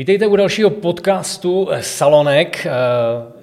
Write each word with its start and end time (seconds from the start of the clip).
Vítejte 0.00 0.26
u 0.26 0.36
dalšího 0.36 0.70
podcastu 0.70 1.68
Salonek. 1.80 2.66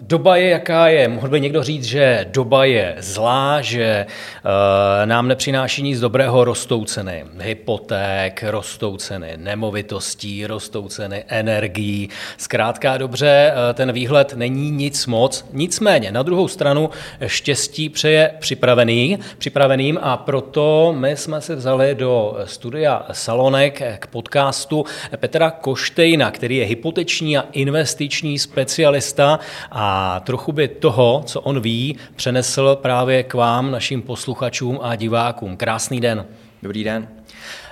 Doba 0.07 0.35
je, 0.35 0.49
jaká 0.49 0.87
je. 0.87 1.07
Mohl 1.07 1.29
by 1.29 1.41
někdo 1.41 1.63
říct, 1.63 1.83
že 1.83 2.25
doba 2.31 2.65
je 2.65 2.95
zlá, 2.99 3.61
že 3.61 3.83
eh, 3.83 5.05
nám 5.05 5.27
nepřináší 5.27 5.83
nic 5.83 5.99
dobrého, 5.99 6.43
rostou 6.43 6.85
ceny 6.85 7.25
hypoték, 7.39 8.43
rostou 8.47 8.97
ceny 8.97 9.33
nemovitostí, 9.37 10.45
rostou 10.45 10.87
ceny 10.87 11.23
energií. 11.27 12.09
Zkrátka 12.37 12.97
dobře, 12.97 13.53
eh, 13.53 13.73
ten 13.73 13.91
výhled 13.91 14.33
není 14.33 14.71
nic 14.71 15.05
moc. 15.05 15.45
Nicméně, 15.53 16.11
na 16.11 16.23
druhou 16.23 16.47
stranu, 16.47 16.89
štěstí 17.25 17.89
přeje 17.89 18.33
připravený, 18.39 19.19
připraveným 19.37 19.99
a 20.01 20.17
proto 20.17 20.95
my 20.97 21.17
jsme 21.17 21.41
se 21.41 21.55
vzali 21.55 21.95
do 21.95 22.37
studia 22.45 23.05
Salonek 23.11 23.81
k 23.99 24.07
podcastu 24.07 24.85
Petra 25.17 25.51
Koštejna, 25.51 26.31
který 26.31 26.46
je 26.55 26.65
hypoteční 26.65 27.37
a 27.37 27.45
investiční 27.51 28.39
specialista 28.39 29.39
a 29.71 30.19
trochu 30.19 30.51
by 30.51 30.67
toho, 30.67 31.23
co 31.25 31.41
on 31.41 31.59
ví, 31.59 31.97
přenesl 32.15 32.77
právě 32.81 33.23
k 33.23 33.33
vám, 33.33 33.71
našim 33.71 34.01
posluchačům 34.01 34.79
a 34.81 34.95
divákům. 34.95 35.57
Krásný 35.57 36.01
den. 36.01 36.25
Dobrý 36.63 36.83
den. 36.83 37.07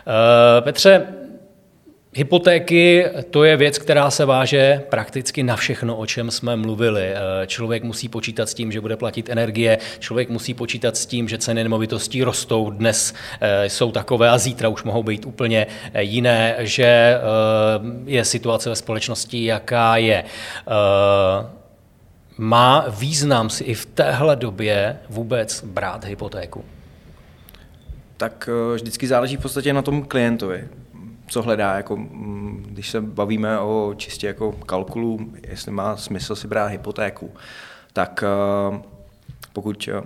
Eh, 0.07 0.61
Petře, 0.61 1.07
Hypotéky, 2.17 3.05
to 3.29 3.43
je 3.43 3.57
věc, 3.57 3.77
která 3.77 4.11
se 4.11 4.25
váže 4.25 4.83
prakticky 4.89 5.43
na 5.43 5.55
všechno, 5.55 5.97
o 5.97 6.05
čem 6.05 6.31
jsme 6.31 6.55
mluvili. 6.55 7.03
Eh, 7.03 7.47
člověk 7.47 7.83
musí 7.83 8.09
počítat 8.09 8.49
s 8.49 8.53
tím, 8.53 8.71
že 8.71 8.81
bude 8.81 8.97
platit 8.97 9.29
energie, 9.29 9.77
člověk 9.99 10.29
musí 10.29 10.53
počítat 10.53 10.97
s 10.97 11.05
tím, 11.05 11.27
že 11.27 11.37
ceny 11.37 11.63
nemovitostí 11.63 12.23
rostou, 12.23 12.69
dnes 12.69 13.13
eh, 13.41 13.69
jsou 13.69 13.91
takové 13.91 14.29
a 14.29 14.37
zítra 14.37 14.69
už 14.69 14.83
mohou 14.83 15.03
být 15.03 15.25
úplně 15.25 15.67
jiné, 15.99 16.55
že 16.59 17.17
je 18.05 18.25
situace 18.25 18.69
ve 18.69 18.75
společnosti, 18.75 19.45
jaká 19.45 19.97
je. 19.97 20.23
Má 22.37 22.85
význam 22.89 23.49
si 23.49 23.63
i 23.63 23.73
v 23.73 23.85
téhle 23.85 24.35
době 24.35 24.97
vůbec 25.09 25.63
brát 25.63 26.05
hypotéku? 26.05 26.65
Tak 28.17 28.49
eh, 28.51 28.75
vždycky 28.75 29.07
záleží 29.07 29.37
v 29.37 29.41
podstatě 29.41 29.73
na 29.73 29.81
tom 29.81 30.03
klientovi, 30.03 30.67
co 31.27 31.41
hledá, 31.41 31.75
jako, 31.75 31.97
mm, 31.97 32.65
když 32.67 32.89
se 32.89 33.01
bavíme 33.01 33.59
o 33.59 33.93
čistě 33.97 34.27
jako 34.27 34.51
kalkulu, 34.51 35.19
jestli 35.47 35.71
má 35.71 35.97
smysl 35.97 36.35
si 36.35 36.47
brát 36.47 36.67
hypotéku, 36.67 37.31
tak 37.93 38.23
eh, 38.23 38.79
pokud 39.53 39.89
eh, 39.91 40.01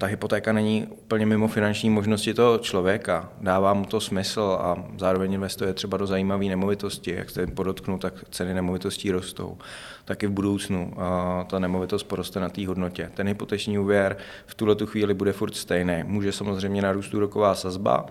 ta 0.00 0.06
hypotéka 0.06 0.52
není 0.52 0.86
úplně 0.86 1.26
mimo 1.26 1.48
finanční 1.48 1.90
možnosti 1.90 2.34
toho 2.34 2.58
člověka, 2.58 3.28
dává 3.40 3.74
mu 3.74 3.84
to 3.84 4.00
smysl 4.00 4.58
a 4.60 4.84
zároveň 4.98 5.32
investuje 5.32 5.74
třeba 5.74 5.96
do 5.96 6.06
zajímavé 6.06 6.44
nemovitosti, 6.44 7.14
jak 7.14 7.30
jste 7.30 7.46
podotknu, 7.46 7.98
tak 7.98 8.14
ceny 8.30 8.54
nemovitostí 8.54 9.10
rostou, 9.10 9.58
tak 10.04 10.22
i 10.22 10.26
v 10.26 10.30
budoucnu 10.30 10.92
a 11.00 11.44
ta 11.50 11.58
nemovitost 11.58 12.02
poroste 12.02 12.40
na 12.40 12.48
té 12.48 12.66
hodnotě. 12.66 13.10
Ten 13.14 13.28
hypoteční 13.28 13.78
úvěr 13.78 14.16
v 14.46 14.54
tuhle 14.54 14.74
tu 14.74 14.86
chvíli 14.86 15.14
bude 15.14 15.32
furt 15.32 15.56
stejný. 15.56 16.02
Může 16.06 16.32
samozřejmě 16.32 16.82
narůst 16.82 17.14
úroková 17.14 17.54
sazba, 17.54 18.06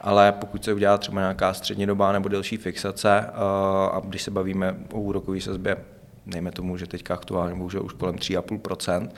ale 0.00 0.32
pokud 0.32 0.64
se 0.64 0.72
udělá 0.72 0.98
třeba 0.98 1.20
nějaká 1.20 1.54
střednědobá 1.54 2.12
nebo 2.12 2.28
delší 2.28 2.56
fixace, 2.56 3.26
a 3.92 4.00
když 4.04 4.22
se 4.22 4.30
bavíme 4.30 4.76
o 4.92 5.00
úrokové 5.00 5.40
sazbě 5.40 5.76
dejme 6.26 6.52
tomu, 6.52 6.76
že 6.76 6.86
teďka 6.86 7.14
aktuálně 7.14 7.54
bohužel 7.54 7.84
už 7.84 7.92
kolem 7.92 8.16
3,5%, 8.16 9.08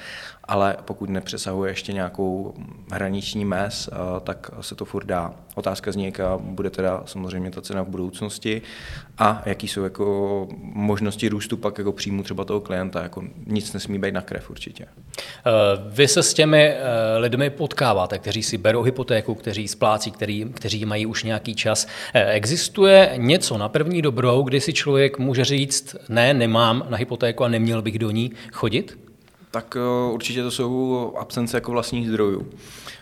ale 0.45 0.77
pokud 0.85 1.11
nepřesahuje 1.11 1.71
ještě 1.71 1.93
nějakou 1.93 2.55
hraniční 2.93 3.45
mez, 3.45 3.89
eh, 3.93 3.97
tak 4.21 4.51
se 4.61 4.75
to 4.75 4.85
furt 4.85 5.05
dá. 5.05 5.35
Otázka 5.55 5.93
zní, 5.93 6.05
jaká 6.05 6.39
bude 6.39 6.71
teda 6.71 7.03
samozřejmě 7.07 7.51
ta 7.51 7.63
cena 7.63 7.83
v 7.83 7.89
budoucnosti 7.89 8.63
a 9.19 9.43
jaký 9.47 9.69
jsou 9.69 9.83
jako 9.83 10.49
možnosti 10.63 11.29
růstu 11.29 11.57
pak 11.57 11.79
jako 11.79 11.93
příjmu 11.93 12.23
třeba 12.23 12.45
toho 12.45 12.61
klienta. 12.61 13.03
Jako 13.03 13.25
nic 13.47 13.73
nesmí 13.73 13.99
být 13.99 14.15
na 14.15 14.21
krev 14.21 14.51
určitě. 14.51 14.85
Eh, 14.85 15.51
vy 15.87 16.09
se 16.09 16.23
s 16.23 16.35
těmi 16.35 16.63
eh, 16.63 16.79
lidmi 17.19 17.51
potkáváte, 17.51 18.19
kteří 18.19 18.43
si 18.43 18.59
berou 18.59 18.83
hypotéku, 18.83 19.35
kteří 19.35 19.69
splácí, 19.69 20.11
který, 20.11 20.45
kteří 20.55 20.85
mají 20.85 21.07
už 21.07 21.25
nějaký 21.25 21.55
čas. 21.55 21.87
Existuje 22.13 23.13
něco 23.17 23.59
na 23.59 23.69
první 23.69 24.03
dobrou, 24.03 24.43
kdy 24.43 24.61
si 24.61 24.73
člověk 24.73 25.19
může 25.19 25.45
říct, 25.45 25.97
ne, 26.09 26.35
nemám 26.35 26.87
na 26.93 26.99
hypotéku 26.99 27.45
a 27.45 27.49
neměl 27.49 27.83
bych 27.83 27.99
do 27.99 28.11
ní 28.11 28.33
chodit? 28.53 28.99
Tak 29.51 29.77
eh, 29.77 30.13
určitě 30.13 30.43
to 30.43 30.51
jsou 30.51 31.15
absence 31.19 31.57
jako 31.57 31.73
vlastních 31.73 32.09
zdrojů. 32.09 32.47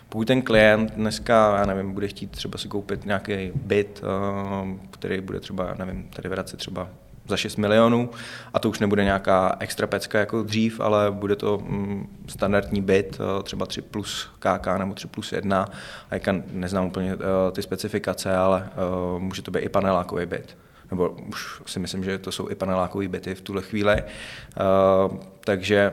Pokud 0.08 0.26
ten 0.26 0.42
klient 0.42 0.92
dneska, 0.94 1.56
já 1.58 1.66
nevím, 1.66 1.92
bude 1.92 2.08
chtít 2.08 2.30
třeba 2.30 2.58
si 2.58 2.68
koupit 2.68 3.06
nějaký 3.06 3.52
byt, 3.54 4.02
eh, 4.02 4.78
který 4.90 5.20
bude 5.20 5.40
třeba, 5.40 5.74
nevím, 5.78 6.08
tady 6.16 6.28
vracet 6.28 6.56
třeba 6.56 6.88
za 7.28 7.36
6 7.36 7.56
milionů 7.56 8.10
a 8.54 8.58
to 8.58 8.70
už 8.70 8.78
nebude 8.78 9.04
nějaká 9.04 9.56
extra 9.60 9.86
pecka 9.86 10.18
jako 10.18 10.42
dřív, 10.42 10.80
ale 10.80 11.10
bude 11.10 11.36
to 11.36 11.58
mm, 11.58 12.24
standardní 12.28 12.82
byt, 12.82 13.18
eh, 13.20 13.42
třeba 13.42 13.66
3 13.66 13.82
plus 13.82 14.28
KK 14.38 14.78
nebo 14.78 14.94
3 14.94 15.08
plus 15.08 15.32
1 15.32 15.66
a 16.10 16.14
jaká 16.14 16.34
neznám 16.52 16.86
úplně 16.86 17.16
ty 17.52 17.62
specifikace, 17.62 18.36
ale 18.36 18.68
může 19.18 19.42
to 19.42 19.50
být 19.50 19.60
i 19.60 19.68
panelákový 19.68 20.26
byt 20.26 20.56
nebo 20.90 21.10
už 21.10 21.62
si 21.66 21.78
myslím, 21.78 22.04
že 22.04 22.18
to 22.18 22.32
jsou 22.32 22.48
i 22.48 22.54
panelákové 22.54 23.08
byty 23.08 23.34
v 23.34 23.40
tuhle 23.40 23.62
chvíli. 23.62 23.96
Uh, 24.02 25.16
takže 25.40 25.92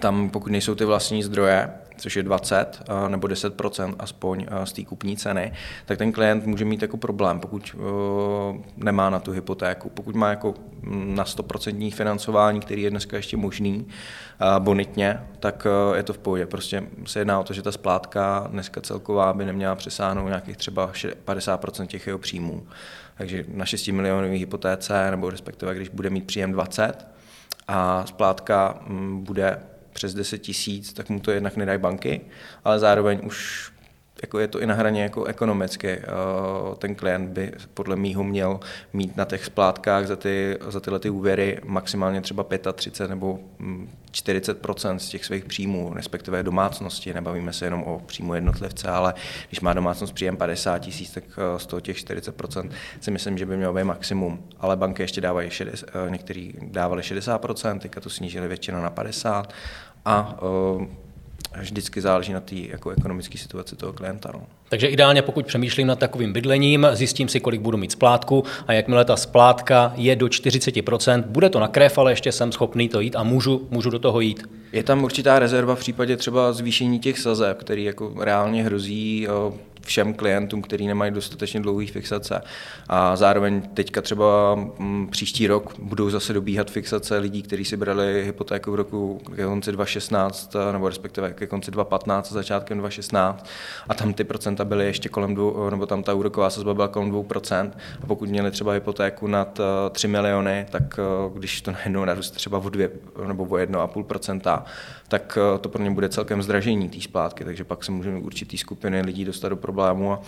tam, 0.00 0.30
pokud 0.30 0.52
nejsou 0.52 0.74
ty 0.74 0.84
vlastní 0.84 1.22
zdroje, 1.22 1.70
což 1.96 2.16
je 2.16 2.22
20 2.22 2.82
uh, 2.88 3.08
nebo 3.08 3.26
10% 3.28 3.94
aspoň 3.98 4.46
uh, 4.50 4.64
z 4.64 4.72
té 4.72 4.84
kupní 4.84 5.16
ceny, 5.16 5.52
tak 5.86 5.98
ten 5.98 6.12
klient 6.12 6.46
může 6.46 6.64
mít 6.64 6.82
jako 6.82 6.96
problém, 6.96 7.40
pokud 7.40 7.76
nemá 8.76 9.10
na 9.10 9.18
tu 9.18 9.32
hypotéku. 9.32 9.88
Pokud 9.88 10.14
má 10.14 10.30
jako 10.30 10.54
mm, 10.82 11.14
na 11.14 11.24
100% 11.24 11.92
financování, 11.92 12.60
který 12.60 12.82
je 12.82 12.90
dneska 12.90 13.16
ještě 13.16 13.36
možný, 13.36 13.86
bonitně, 14.58 15.20
tak 15.40 15.66
je 15.94 16.02
to 16.02 16.12
v 16.12 16.18
pohodě. 16.18 16.46
Prostě 16.46 16.82
se 17.06 17.18
jedná 17.18 17.40
o 17.40 17.44
to, 17.44 17.52
že 17.52 17.62
ta 17.62 17.72
splátka 17.72 18.46
dneska 18.50 18.80
celková 18.80 19.32
by 19.32 19.44
neměla 19.44 19.74
přesáhnout 19.74 20.28
nějakých 20.28 20.56
třeba 20.56 20.92
50 21.24 21.86
těch 21.86 22.06
jeho 22.06 22.18
příjmů. 22.18 22.66
Takže 23.18 23.44
na 23.48 23.64
6 23.64 23.88
milionové 23.88 24.34
hypotéce, 24.34 25.10
nebo 25.10 25.30
respektive 25.30 25.74
když 25.74 25.88
bude 25.88 26.10
mít 26.10 26.26
příjem 26.26 26.52
20 26.52 27.06
a 27.68 28.06
splátka 28.06 28.78
mm, 28.86 29.24
bude 29.24 29.58
přes 29.94 30.14
10 30.14 30.38
tisíc, 30.38 30.92
tak 30.92 31.08
mu 31.08 31.20
to 31.20 31.30
jednak 31.30 31.56
nedají 31.56 31.78
banky, 31.78 32.20
ale 32.64 32.78
zároveň 32.78 33.20
už 33.22 33.70
jako 34.24 34.38
je 34.38 34.48
to 34.48 34.60
i 34.60 34.66
na 34.66 34.74
hraně 34.74 35.02
jako 35.02 35.24
ekonomicky. 35.24 35.88
Eh, 35.88 36.02
ten 36.78 36.94
klient 36.94 37.28
by 37.30 37.52
podle 37.74 37.96
mýho 37.96 38.24
měl 38.24 38.60
mít 38.92 39.16
na 39.16 39.24
těch 39.24 39.44
splátkách 39.44 40.06
za, 40.06 40.16
ty, 40.16 40.58
za 40.68 40.80
tyhle 40.80 40.98
ty 40.98 41.10
úvěry 41.10 41.60
maximálně 41.64 42.20
třeba 42.20 42.44
35 42.74 43.08
nebo 43.08 43.38
40 44.10 44.66
mm, 44.66 44.98
z 44.98 45.08
těch 45.08 45.24
svých 45.24 45.44
příjmů, 45.44 45.92
respektive 45.94 46.42
domácnosti. 46.42 47.14
Nebavíme 47.14 47.52
se 47.52 47.66
jenom 47.66 47.82
o 47.82 48.00
příjmu 48.06 48.34
jednotlivce, 48.34 48.88
ale 48.88 49.14
když 49.48 49.60
má 49.60 49.72
domácnost 49.72 50.14
příjem 50.14 50.36
50 50.36 50.78
tisíc, 50.78 51.10
tak 51.10 51.24
eh, 51.36 51.58
z 51.58 51.66
toho 51.66 51.80
těch 51.80 51.96
40 51.96 52.42
si 53.00 53.10
myslím, 53.10 53.38
že 53.38 53.46
by 53.46 53.56
mělo 53.56 53.74
být 53.74 53.84
maximum. 53.84 54.42
Ale 54.60 54.76
banky 54.76 55.02
ještě 55.02 55.20
dávají, 55.20 55.50
60, 55.50 55.86
eh, 56.06 56.10
některý 56.10 56.52
dávali 56.62 57.02
60% 57.02 57.78
teďka 57.78 58.00
to 58.00 58.10
snížili 58.10 58.48
většinou 58.48 58.82
na 58.82 58.90
50 58.90 59.52
a 60.04 60.36
vždycky 61.60 62.00
záleží 62.00 62.32
na 62.32 62.40
té 62.40 62.54
jako 62.54 62.90
ekonomické 62.90 63.38
situaci 63.38 63.76
toho 63.76 63.92
klienta. 63.92 64.30
No. 64.34 64.46
Takže 64.68 64.86
ideálně, 64.86 65.22
pokud 65.22 65.46
přemýšlím 65.46 65.86
nad 65.86 65.98
takovým 65.98 66.32
bydlením, 66.32 66.86
zjistím 66.92 67.28
si, 67.28 67.40
kolik 67.40 67.60
budu 67.60 67.78
mít 67.78 67.92
splátku 67.92 68.44
a 68.66 68.72
jakmile 68.72 69.04
ta 69.04 69.16
splátka 69.16 69.92
je 69.96 70.16
do 70.16 70.26
40%, 70.26 71.22
bude 71.22 71.50
to 71.50 71.60
na 71.60 71.68
krev, 71.68 71.98
ale 71.98 72.12
ještě 72.12 72.32
jsem 72.32 72.52
schopný 72.52 72.88
to 72.88 73.00
jít 73.00 73.16
a 73.16 73.22
můžu, 73.22 73.68
můžu 73.70 73.90
do 73.90 73.98
toho 73.98 74.20
jít. 74.20 74.48
Je 74.72 74.82
tam 74.82 75.04
určitá 75.04 75.38
rezerva 75.38 75.74
v 75.74 75.78
případě 75.78 76.16
třeba 76.16 76.52
zvýšení 76.52 76.98
těch 76.98 77.18
sazeb, 77.18 77.58
který 77.58 77.84
jako 77.84 78.12
reálně 78.18 78.64
hrozí 78.64 79.28
všem 79.84 80.14
klientům, 80.14 80.62
kteří 80.62 80.86
nemají 80.86 81.12
dostatečně 81.12 81.60
dlouhý 81.60 81.86
fixace. 81.86 82.42
A 82.88 83.16
zároveň 83.16 83.62
teďka 83.62 84.02
třeba 84.02 84.54
mm, 84.54 85.08
příští 85.10 85.46
rok 85.46 85.74
budou 85.78 86.10
zase 86.10 86.32
dobíhat 86.32 86.70
fixace 86.70 87.18
lidí, 87.18 87.42
kteří 87.42 87.64
si 87.64 87.76
brali 87.76 88.24
hypotéku 88.24 88.72
v 88.72 88.74
roku 88.74 89.20
ke 89.36 89.44
konci 89.44 89.72
2016, 89.72 90.56
nebo 90.72 90.88
respektive 90.88 91.32
ke 91.32 91.46
konci 91.46 91.70
2015 91.70 92.30
a 92.30 92.34
začátkem 92.34 92.78
2016. 92.78 93.46
A 93.88 93.94
tam 93.94 94.14
ty 94.14 94.24
procenta 94.24 94.64
byly 94.64 94.84
ještě 94.84 95.08
kolem 95.08 95.34
dvou, 95.34 95.70
nebo 95.70 95.86
tam 95.86 96.02
ta 96.02 96.14
úroková 96.14 96.50
sazba 96.50 96.74
byla 96.74 96.88
kolem 96.88 97.12
2%. 97.12 97.70
A 98.02 98.06
pokud 98.06 98.28
měli 98.28 98.50
třeba 98.50 98.72
hypotéku 98.72 99.26
nad 99.26 99.60
3 99.92 100.06
eh, 100.06 100.10
miliony, 100.10 100.66
tak 100.70 100.98
eh, 100.98 101.02
když 101.38 101.60
to 101.60 101.72
najednou 101.72 102.04
naroste 102.04 102.36
třeba 102.36 102.58
o 102.58 102.68
2 102.68 102.88
nebo 103.26 103.44
o 103.44 103.56
1,5%, 103.56 104.62
tak 105.08 105.38
eh, 105.54 105.58
to 105.58 105.68
pro 105.68 105.82
ně 105.82 105.90
bude 105.90 106.08
celkem 106.08 106.42
zdražení 106.42 106.88
té 106.88 107.00
splátky, 107.00 107.44
takže 107.44 107.64
pak 107.64 107.84
se 107.84 107.92
můžeme 107.92 108.18
určitý 108.18 108.58
skupiny 108.58 109.02
lidí 109.02 109.24
dostat 109.24 109.48
do 109.48 109.56
problému 109.74 110.12
a, 110.12 110.20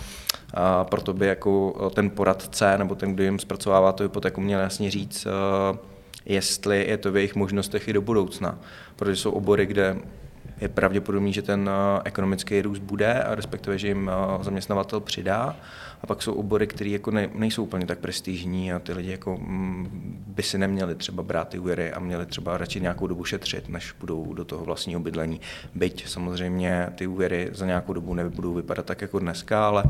a 0.53 0.83
proto 0.83 1.13
by 1.13 1.27
jako 1.27 1.75
eh, 1.87 1.95
ten 1.95 2.09
poradce 2.09 2.77
nebo 2.77 2.95
ten, 2.95 3.13
kdo 3.13 3.23
jim 3.23 3.39
zpracovává 3.39 3.91
tu 3.91 4.03
hypotéku, 4.03 4.41
měl 4.41 4.59
jasně 4.59 4.91
říct, 4.91 5.27
eh, 5.27 5.77
jestli 6.25 6.85
je 6.87 6.97
to 6.97 7.11
v 7.11 7.15
jejich 7.15 7.35
možnostech 7.35 7.87
i 7.87 7.93
do 7.93 8.01
budoucna, 8.01 8.59
protože 8.95 9.15
jsou 9.15 9.31
obory, 9.31 9.65
kde 9.65 9.97
je 10.61 10.67
pravděpodobný, 10.67 11.33
že 11.33 11.41
ten 11.41 11.69
ekonomický 12.03 12.61
růst 12.61 12.79
bude, 12.79 13.23
a 13.23 13.35
respektive, 13.35 13.77
že 13.77 13.87
jim 13.87 14.11
zaměstnavatel 14.41 14.99
přidá. 14.99 15.55
A 16.01 16.07
pak 16.07 16.21
jsou 16.21 16.33
obory, 16.33 16.67
které 16.67 16.89
jako 16.89 17.11
ne, 17.11 17.29
nejsou 17.33 17.63
úplně 17.63 17.85
tak 17.85 17.99
prestižní 17.99 18.73
a 18.73 18.79
ty 18.79 18.93
lidi 18.93 19.11
jako 19.11 19.37
mm, 19.37 20.23
by 20.27 20.43
si 20.43 20.57
neměli 20.57 20.95
třeba 20.95 21.23
brát 21.23 21.49
ty 21.49 21.59
úvěry 21.59 21.91
a 21.91 21.99
měli 21.99 22.25
třeba 22.25 22.57
radši 22.57 22.81
nějakou 22.81 23.07
dobu 23.07 23.23
šetřit, 23.23 23.69
než 23.69 23.91
budou 23.99 24.33
do 24.33 24.45
toho 24.45 24.65
vlastního 24.65 24.99
bydlení. 24.99 25.41
Byť 25.75 26.07
samozřejmě 26.07 26.89
ty 26.95 27.07
úvěry 27.07 27.49
za 27.53 27.65
nějakou 27.65 27.93
dobu 27.93 28.13
nebudou 28.13 28.53
vypadat 28.53 28.85
tak 28.85 29.01
jako 29.01 29.19
dneska, 29.19 29.67
ale 29.67 29.83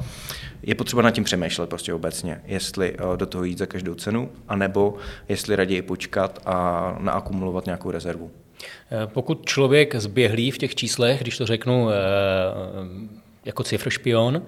je 0.64 0.76
potřeba 0.76 1.02
nad 1.02 1.12
tím 1.12 1.24
přemýšlet 1.24 1.70
prostě 1.70 1.94
obecně, 1.94 2.42
jestli 2.46 2.94
eh, 2.94 3.18
do 3.18 3.26
toho 3.26 3.44
jít 3.44 3.58
za 3.58 3.66
každou 3.66 3.96
cenu, 3.96 4.30
anebo 4.48 4.98
jestli 5.30 5.56
raději 5.56 5.82
počkat 5.82 6.40
a 6.46 6.96
naakumulovat 7.00 7.66
nějakou 7.66 7.92
rezervu. 7.92 8.32
Eh, 8.92 9.08
pokud 9.08 9.46
člověk 9.46 9.96
zběhlý 9.96 10.52
v 10.52 10.58
těch 10.58 10.76
číslech, 10.76 11.22
když 11.22 11.38
to 11.38 11.46
řeknu, 11.46 11.90
eh, 11.90 11.94
jako 13.46 13.64
cifršpion, 13.64 14.42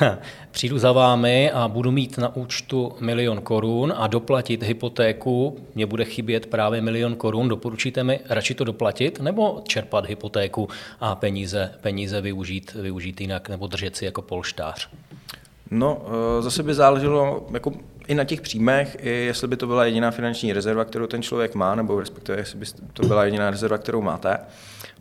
přijdu 0.50 0.78
za 0.78 0.92
vámi 0.92 1.50
a 1.50 1.68
budu 1.68 1.90
mít 1.90 2.18
na 2.18 2.36
účtu 2.36 2.92
milion 3.00 3.40
korun 3.40 3.94
a 3.96 4.06
doplatit 4.06 4.62
hypotéku, 4.62 5.58
mě 5.74 5.86
bude 5.86 6.04
chybět 6.04 6.46
právě 6.46 6.80
milion 6.80 7.14
korun, 7.14 7.48
doporučíte 7.48 8.04
mi 8.04 8.20
radši 8.28 8.54
to 8.54 8.64
doplatit 8.64 9.20
nebo 9.20 9.62
čerpat 9.68 10.06
hypotéku 10.06 10.68
a 11.00 11.14
peníze, 11.14 11.70
peníze 11.80 12.20
využít, 12.20 12.74
využít 12.74 13.20
jinak 13.20 13.48
nebo 13.48 13.66
držet 13.66 13.96
si 13.96 14.04
jako 14.04 14.22
polštář? 14.22 14.88
No, 15.70 16.02
eh, 16.06 16.42
zase 16.42 16.62
by 16.62 16.74
záleželo 16.74 17.46
jako 17.52 17.72
i 18.12 18.14
na 18.14 18.24
těch 18.24 18.40
příjmech, 18.40 18.96
i 19.00 19.10
jestli 19.10 19.48
by 19.48 19.56
to 19.56 19.66
byla 19.66 19.84
jediná 19.84 20.10
finanční 20.10 20.52
rezerva, 20.52 20.84
kterou 20.84 21.06
ten 21.06 21.22
člověk 21.22 21.54
má, 21.54 21.74
nebo 21.74 22.00
respektive 22.00 22.38
jestli 22.38 22.58
by 22.58 22.66
to 22.92 23.06
byla 23.06 23.24
jediná 23.24 23.50
rezerva, 23.50 23.78
kterou 23.78 24.00
máte 24.00 24.38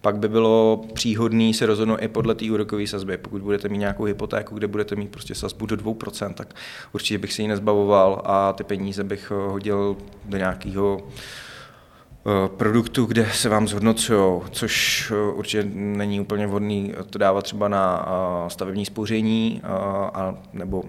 pak 0.02 0.18
by 0.18 0.30
bylo 0.30 0.86
příhodné 0.94 1.54
se 1.54 1.66
rozhodnout 1.66 2.00
i 2.02 2.08
podle 2.08 2.36
té 2.36 2.52
úrokové 2.52 2.88
sazby. 2.88 3.18
Pokud 3.18 3.42
budete 3.42 3.70
mít 3.70 3.78
nějakou 3.78 4.04
hypotéku, 4.04 4.56
kde 4.56 4.68
budete 4.68 4.96
mít 4.96 5.12
prostě 5.12 5.36
sazbu 5.36 5.66
do 5.66 5.76
2%, 5.76 6.34
tak 6.34 6.56
určitě 6.94 7.18
bych 7.18 7.34
si 7.34 7.42
ji 7.42 7.48
nezbavoval 7.48 8.22
a 8.26 8.54
ty 8.54 8.64
peníze 8.64 9.04
bych 9.04 9.32
eh, 9.32 9.52
hodil 9.52 9.98
do 10.26 10.38
nějakého 10.38 11.02
eh, 11.02 12.48
produktu, 12.58 13.06
kde 13.06 13.30
se 13.34 13.50
vám 13.50 13.68
zhodnocují, 13.68 14.42
což 14.52 15.12
eh, 15.12 15.34
určitě 15.34 15.70
není 15.74 16.20
úplně 16.20 16.48
vhodný 16.48 16.94
to 17.10 17.20
dávat 17.20 17.42
třeba 17.42 17.68
na 17.68 18.06
stavební 18.48 18.86
spoření 18.86 19.62
a, 19.64 20.36
nebo 20.54 20.84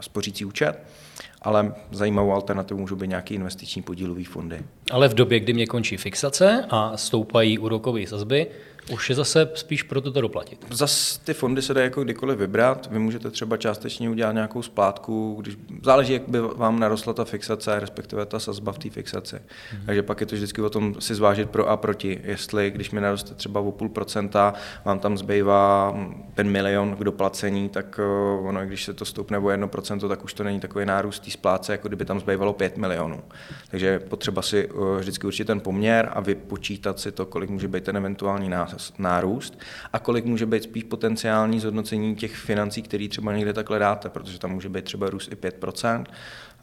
spořící 0.00 0.44
účet 0.44 1.03
ale 1.44 1.74
zajímavou 1.90 2.32
alternativou 2.32 2.80
můžou 2.80 2.96
být 2.96 3.08
nějaké 3.08 3.34
investiční 3.34 3.82
podílové 3.82 4.24
fondy. 4.24 4.62
Ale 4.90 5.08
v 5.08 5.14
době, 5.14 5.40
kdy 5.40 5.52
mě 5.52 5.66
končí 5.66 5.96
fixace 5.96 6.64
a 6.70 6.96
stoupají 6.96 7.58
úrokové 7.58 8.06
sazby, 8.06 8.46
už 8.92 9.10
je 9.10 9.16
zase 9.16 9.48
spíš 9.54 9.82
pro 9.82 10.00
to 10.00 10.20
doplatit. 10.20 10.66
Zas 10.70 11.18
ty 11.18 11.34
fondy 11.34 11.62
se 11.62 11.74
dají 11.74 11.84
jako 11.84 12.04
kdykoliv 12.04 12.38
vybrat. 12.38 12.88
Vy 12.90 12.98
můžete 12.98 13.30
třeba 13.30 13.56
částečně 13.56 14.10
udělat 14.10 14.32
nějakou 14.32 14.62
splátku, 14.62 15.36
když 15.40 15.56
záleží, 15.82 16.12
jak 16.12 16.28
by 16.28 16.40
vám 16.40 16.80
narostla 16.80 17.12
ta 17.12 17.24
fixace, 17.24 17.80
respektive 17.80 18.26
ta 18.26 18.38
sazba 18.38 18.72
v 18.72 18.78
té 18.78 18.90
fixaci. 18.90 19.36
Hmm. 19.70 19.86
Takže 19.86 20.02
pak 20.02 20.20
je 20.20 20.26
to 20.26 20.34
vždycky 20.34 20.62
o 20.62 20.70
tom 20.70 20.94
si 20.98 21.14
zvážit 21.14 21.50
pro 21.50 21.68
a 21.68 21.76
proti. 21.76 22.20
Jestli, 22.24 22.70
když 22.70 22.90
mi 22.90 23.00
naroste 23.00 23.34
třeba 23.34 23.60
o 23.60 23.72
půl 23.72 23.88
procenta, 23.88 24.54
vám 24.84 24.98
tam 24.98 25.18
zbývá 25.18 25.96
ten 26.34 26.50
milion 26.50 26.96
k 26.96 27.04
doplacení, 27.04 27.68
tak 27.68 28.00
eh, 28.02 28.46
ono, 28.48 28.66
když 28.66 28.84
se 28.84 28.94
to 28.94 29.04
stoupne 29.04 29.38
o 29.38 29.50
jedno 29.50 29.68
procento, 29.68 30.08
tak 30.08 30.24
už 30.24 30.34
to 30.34 30.44
není 30.44 30.60
takový 30.60 30.86
nárůst 30.86 31.20
té 31.20 31.30
splátce, 31.30 31.72
jako 31.72 31.88
kdyby 31.88 32.04
tam 32.04 32.20
zbývalo 32.20 32.52
5 32.52 32.76
milionů. 32.76 33.22
Takže 33.70 33.98
potřeba 33.98 34.42
si 34.42 34.68
eh, 34.68 35.00
vždycky 35.00 35.26
určit 35.26 35.44
ten 35.44 35.60
poměr 35.60 36.10
a 36.12 36.20
vypočítat 36.20 37.00
si 37.00 37.12
to, 37.12 37.26
kolik 37.26 37.50
může 37.50 37.68
být 37.68 37.84
ten 37.84 37.96
eventuální 37.96 38.48
nás 38.48 38.73
nárůst 38.98 39.58
a 39.92 39.98
kolik 39.98 40.24
může 40.24 40.46
být 40.46 40.62
spíš 40.62 40.84
potenciální 40.84 41.60
zhodnocení 41.60 42.16
těch 42.16 42.36
financí, 42.36 42.82
které 42.82 43.08
třeba 43.08 43.32
někde 43.32 43.52
takhle 43.52 43.78
dáte, 43.78 44.08
protože 44.08 44.38
tam 44.38 44.50
může 44.50 44.68
být 44.68 44.84
třeba 44.84 45.10
růst 45.10 45.32
i 45.32 45.36
5%, 45.36 46.04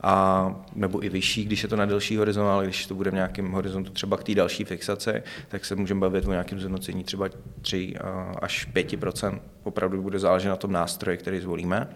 a, 0.04 0.56
nebo 0.76 1.06
i 1.06 1.10
vyšší, 1.10 1.46
když 1.46 1.64
je 1.64 1.70
to 1.70 1.76
na 1.76 1.86
delší 1.86 2.18
horizont, 2.18 2.48
ale 2.48 2.64
když 2.64 2.86
to 2.88 2.96
bude 2.96 3.12
v 3.12 3.14
nějakém 3.14 3.52
horizontu 3.52 3.92
třeba 3.92 4.18
k 4.18 4.24
té 4.24 4.36
další 4.36 4.64
fixaci, 4.64 5.24
tak 5.48 5.66
se 5.66 5.76
můžeme 5.76 6.00
bavit 6.00 6.26
o 6.26 6.32
nějakém 6.32 6.60
zhodnocení 6.60 7.04
třeba 7.04 7.30
3 7.62 7.96
až 8.42 8.68
5% 8.74 9.40
Opravdu 9.64 10.02
bude 10.02 10.20
záležet 10.20 10.50
na 10.50 10.56
tom 10.56 10.72
nástroji, 10.72 11.18
který 11.18 11.40
zvolíme. 11.40 11.88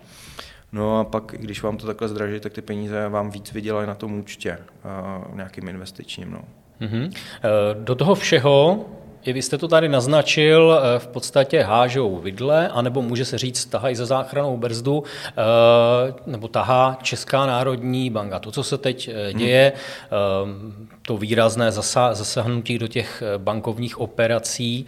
No 0.72 1.00
a 1.00 1.04
pak, 1.04 1.36
když 1.38 1.62
vám 1.62 1.78
to 1.78 1.88
takhle 1.88 2.08
zdraží, 2.08 2.40
tak 2.40 2.54
ty 2.54 2.62
peníze 2.62 3.10
vám 3.10 3.32
víc 3.32 3.52
vydělají 3.52 3.88
na 3.88 3.96
tom 3.96 4.20
účtě, 4.20 4.58
nějakým 5.34 5.68
investičním. 5.68 6.32
No. 6.32 6.42
Mm-hmm. 6.82 7.14
Do 7.74 7.96
toho 7.96 8.16
všeho 8.16 8.86
i 9.26 9.34
vy 9.34 9.42
jste 9.42 9.58
to 9.58 9.68
tady 9.68 9.90
naznačil, 9.90 10.80
eh, 10.80 11.00
v 11.00 11.08
podstatě 11.08 11.62
hážou 11.62 12.16
vidle, 12.16 12.70
anebo 12.70 13.02
může 13.02 13.26
se 13.26 13.38
říct, 13.38 13.66
tahají 13.66 13.96
za 13.96 14.06
záchranou 14.06 14.58
brzdu, 14.58 15.04
eh, 15.28 15.34
nebo 16.26 16.48
tahá 16.48 16.98
Česká 17.02 17.46
národní 17.46 18.10
banka. 18.10 18.40
To, 18.40 18.52
co 18.52 18.64
se 18.64 18.78
teď 18.78 19.08
eh, 19.08 19.30
hmm. 19.30 19.40
děje, 19.40 19.74
to 21.02 21.18
výrazné 21.18 21.72
zasahnutí 21.72 22.80
do 22.80 22.88
těch 22.88 23.24
bankovních 23.38 24.00
operací, 24.00 24.86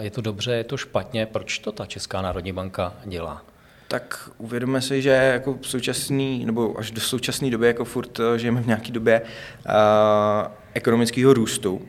je 0.00 0.10
to 0.10 0.20
dobře, 0.20 0.52
je 0.52 0.64
to 0.64 0.76
špatně. 0.76 1.26
Proč 1.26 1.58
to 1.58 1.72
ta 1.72 1.86
Česká 1.86 2.22
národní 2.22 2.52
banka 2.52 2.92
dělá? 3.04 3.42
tak 3.88 4.30
uvědomíme 4.38 4.80
si, 4.80 5.02
že 5.02 5.10
jako 5.10 5.58
v 5.60 5.68
současný, 5.68 6.46
nebo 6.46 6.78
až 6.78 6.90
do 6.90 7.00
současné 7.00 7.50
doby 7.50 7.66
jako 7.66 7.84
furt 7.84 8.20
žijeme 8.36 8.60
v 8.60 8.66
nějaké 8.66 8.92
době 8.92 9.20
uh, 9.20 10.52
ekonomického 10.74 11.34
růstu, 11.34 11.82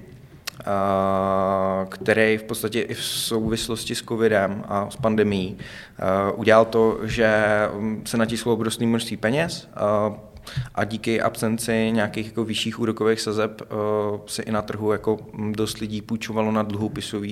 který 1.90 2.38
v 2.38 2.44
podstatě 2.44 2.82
i 2.82 2.94
v 2.94 3.04
souvislosti 3.04 3.96
s 3.96 4.04
covidem 4.04 4.64
a 4.68 4.90
s 4.90 4.96
pandemí 4.96 5.58
udělal 6.36 6.66
to, 6.66 7.00
že 7.04 7.46
se 8.06 8.18
natisklo 8.18 8.54
obrovské 8.54 8.86
množství 8.86 9.18
peněz 9.18 9.70
a 10.76 10.84
díky 10.84 11.22
absenci 11.22 11.92
nějakých 11.92 12.26
jako 12.26 12.46
vyšších 12.46 12.80
úrokových 12.80 13.22
sazeb 13.22 13.62
se 14.26 14.44
i 14.44 14.52
na 14.52 14.62
trhu 14.62 14.92
jako 14.92 15.18
dost 15.52 15.78
lidí 15.78 16.02
půjčovalo 16.02 16.52
na 16.52 16.64
dluhopisové 16.64 17.28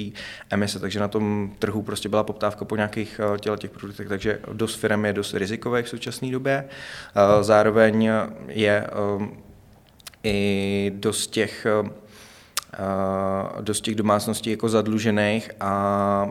emise, 0.50 0.80
takže 0.80 1.00
na 1.00 1.08
tom 1.08 1.52
trhu 1.60 1.82
prostě 1.82 2.10
byla 2.10 2.24
poptávka 2.24 2.66
po 2.66 2.76
nějakých 2.76 3.22
těle 3.40 3.58
těch 3.58 3.72
produktech, 3.72 4.08
takže 4.08 4.40
dost 4.54 4.76
firm 4.76 5.06
je 5.06 5.14
dost 5.14 5.34
rizikových 5.34 5.86
v 5.86 5.90
současné 5.90 6.32
době. 6.32 6.66
Zároveň 7.42 8.10
je 8.48 8.88
i 10.24 10.92
dost 10.96 11.28
těch 11.28 11.68
dost 13.62 13.82
těch 13.82 13.96
domácností 13.96 14.50
jako 14.52 14.70
zadlužených 14.70 15.52
a 15.60 16.30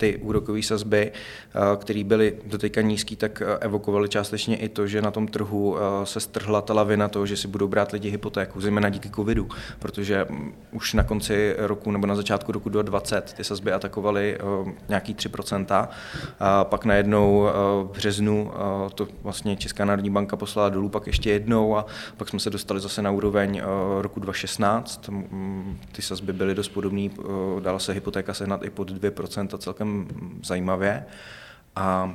ty 0.00 0.16
úrokové 0.16 0.62
sazby, 0.62 1.12
eh, 1.12 1.76
které 1.76 2.04
byly 2.04 2.36
doteďka 2.46 2.80
nízké, 2.80 3.16
tak 3.16 3.42
eh, 3.42 3.58
evokovaly 3.60 4.08
částečně 4.08 4.56
i 4.56 4.68
to, 4.68 4.86
že 4.86 5.02
na 5.02 5.10
tom 5.10 5.28
trhu 5.28 5.76
eh, 5.76 6.06
se 6.06 6.20
strhla 6.20 6.60
ta 6.60 6.74
lavina 6.74 7.08
toho, 7.08 7.26
že 7.26 7.36
si 7.36 7.48
budou 7.48 7.68
brát 7.68 7.92
lidi 7.92 8.10
hypotéku, 8.10 8.60
zejména 8.60 8.88
díky 8.88 9.10
covidu, 9.10 9.48
protože 9.78 10.26
mm, 10.28 10.54
už 10.72 10.94
na 10.94 11.02
konci 11.02 11.54
roku 11.58 11.90
nebo 11.90 12.06
na 12.06 12.14
začátku 12.14 12.52
roku 12.52 12.68
2020 12.68 13.32
ty 13.32 13.44
sazby 13.44 13.72
atakovaly 13.72 14.38
nějaký 14.88 15.14
3%. 15.14 15.88
A 16.40 16.64
pak 16.64 16.84
najednou 16.84 17.48
v 17.82 17.90
březnu 17.94 18.50
to 18.94 19.08
vlastně 19.22 19.56
Česká 19.56 19.84
národní 19.84 20.10
banka 20.10 20.36
poslala 20.36 20.68
dolů, 20.68 20.88
pak 20.88 21.06
ještě 21.06 21.30
jednou 21.30 21.76
a 21.76 21.86
pak 22.16 22.28
jsme 22.28 22.40
se 22.40 22.50
dostali 22.50 22.80
zase 22.80 23.02
na 23.02 23.10
úroveň 23.10 23.62
roku 24.00 24.20
2016. 24.20 25.10
Ty 25.92 26.02
sazby 26.02 26.32
byly 26.32 26.54
dost 26.54 26.68
podobné, 26.68 27.08
dala 27.60 27.78
se 27.78 27.92
hypotéka 27.92 28.34
sehnat 28.34 28.64
i 28.64 28.70
pod 28.70 28.90
2% 28.90 29.48
a 29.54 29.58
celkem 29.90 30.06
zajímavě. 30.44 31.04
A 31.76 32.14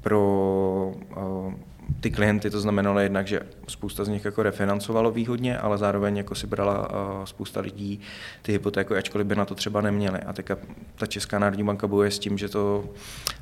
pro 0.00 0.92
eh, 1.10 1.54
ty 2.00 2.10
klienty 2.10 2.50
to 2.50 2.60
znamenalo 2.60 3.00
jednak, 3.00 3.26
že 3.26 3.40
spousta 3.68 4.04
z 4.04 4.08
nich 4.08 4.24
jako 4.24 4.42
refinancovalo 4.42 5.10
výhodně, 5.10 5.58
ale 5.58 5.78
zároveň 5.78 6.16
jako 6.16 6.34
si 6.34 6.46
brala 6.46 6.88
eh, 6.90 7.26
spousta 7.26 7.60
lidí 7.60 8.00
ty 8.42 8.52
hypotéky, 8.52 8.94
ačkoliv 8.94 9.26
by 9.26 9.36
na 9.36 9.44
to 9.44 9.54
třeba 9.54 9.80
neměli. 9.80 10.18
A 10.18 10.32
teďka 10.32 10.56
ta 10.96 11.06
Česká 11.06 11.38
národní 11.38 11.64
banka 11.64 11.86
bojuje 11.86 12.10
s 12.10 12.18
tím, 12.18 12.38
že 12.38 12.48
to 12.48 12.84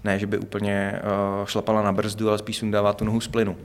ne, 0.05 0.19
že 0.19 0.27
by 0.27 0.39
úplně 0.39 0.93
eh, 0.95 1.01
šlapala 1.45 1.83
na 1.83 1.93
brzdu, 1.93 2.29
ale 2.29 2.39
spíš 2.39 2.65
dává 2.71 2.93
tu 2.93 3.05
nohu 3.05 3.21
z 3.21 3.29
plynu. 3.29 3.57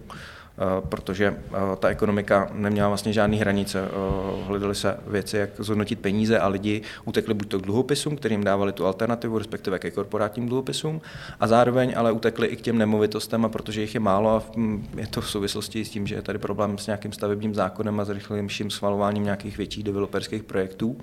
Eh, 0.58 0.88
protože 0.90 1.36
eh, 1.38 1.76
ta 1.80 1.88
ekonomika 1.88 2.50
neměla 2.54 2.88
vlastně 2.88 3.14
žádné 3.14 3.38
hranice. 3.38 3.88
Eh, 3.88 4.44
hledaly 4.48 4.76
se 4.76 4.98
věci, 5.08 5.38
jak 5.38 5.50
zhodnotit 5.58 6.00
peníze 6.00 6.40
a 6.40 6.48
lidi 6.48 6.82
utekli 7.06 7.34
buď 7.34 7.48
to 7.48 7.60
k 7.60 7.62
dluhopisům, 7.62 8.16
kterým 8.16 8.44
dávali 8.44 8.72
tu 8.72 8.86
alternativu, 8.86 9.38
respektive 9.38 9.80
ke 9.80 9.92
korporátním 9.92 10.48
dluhopisům, 10.48 11.02
a 11.40 11.48
zároveň 11.48 11.94
ale 11.98 12.12
utekli 12.12 12.48
i 12.48 12.56
k 12.56 12.62
těm 12.62 12.78
nemovitostem, 12.78 13.46
a 13.46 13.50
protože 13.50 13.82
jich 13.82 13.94
je 13.94 14.00
málo 14.00 14.30
a 14.30 14.44
hm, 14.58 14.88
je 14.98 15.08
to 15.08 15.22
v 15.22 15.30
souvislosti 15.30 15.86
s 15.86 15.90
tím, 15.90 16.08
že 16.08 16.16
je 16.16 16.22
tady 16.22 16.38
problém 16.38 16.78
s 16.78 16.88
nějakým 16.88 17.12
stavebním 17.12 17.56
zákonem 17.56 18.00
a 18.00 18.06
s 18.06 18.10
rychlejším 18.10 18.70
schvalováním 18.70 19.24
nějakých 19.24 19.58
větších 19.58 19.84
developerských 19.84 20.44
projektů, 20.44 20.98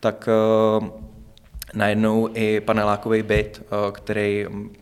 tak 0.00 0.28
najednou 1.74 2.28
i 2.34 2.60
panelákový 2.60 3.22
byt, 3.22 3.62
eh, 3.62 3.92
který, 3.92 4.46
mm, 4.48 4.72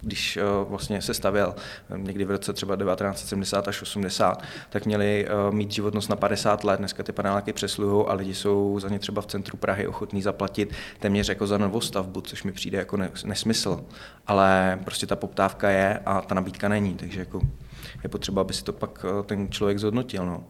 když 0.00 0.36
eh, 0.36 0.42
vlastně 0.68 1.02
se 1.02 1.14
stavěl 1.14 1.54
eh, 1.90 1.98
někdy 1.98 2.24
v 2.24 2.30
roce 2.30 2.52
třeba 2.52 2.76
1970 2.76 3.68
až 3.68 3.82
80, 3.82 4.42
tak 4.70 4.86
měli 4.86 5.28
mít 5.50 5.72
životnost 5.72 6.10
na 6.10 6.16
50 6.16 6.64
let. 6.64 6.78
Dneska 6.78 7.02
ty 7.02 7.12
paneláky 7.12 7.52
přesluhují 7.52 8.06
a 8.06 8.14
lidi 8.14 8.34
jsou 8.34 8.80
za 8.80 8.88
ně 8.88 8.98
třeba 8.98 9.22
v 9.22 9.26
centru 9.26 9.56
Prahy 9.56 9.86
ochotní 9.86 10.22
zaplatit 10.22 10.72
téměř 10.98 11.28
jako 11.28 11.46
za 11.46 11.58
novostavbu, 11.58 12.20
což 12.20 12.42
mi 12.42 12.52
přijde 12.52 12.78
jako 12.78 12.96
nesmysl. 13.24 13.84
Ale 14.26 14.78
prostě 14.84 15.06
ta 15.06 15.16
poptávka 15.16 15.70
je 15.70 15.98
a 16.06 16.20
ta 16.20 16.34
nabídka 16.34 16.68
není, 16.68 16.94
takže 16.94 17.20
jako 17.20 17.40
je 18.02 18.08
potřeba, 18.08 18.40
aby 18.40 18.54
si 18.54 18.64
to 18.64 18.72
pak 18.72 19.04
ten 19.26 19.50
člověk 19.50 19.78
zhodnotil. 19.78 20.26
No. 20.26 20.44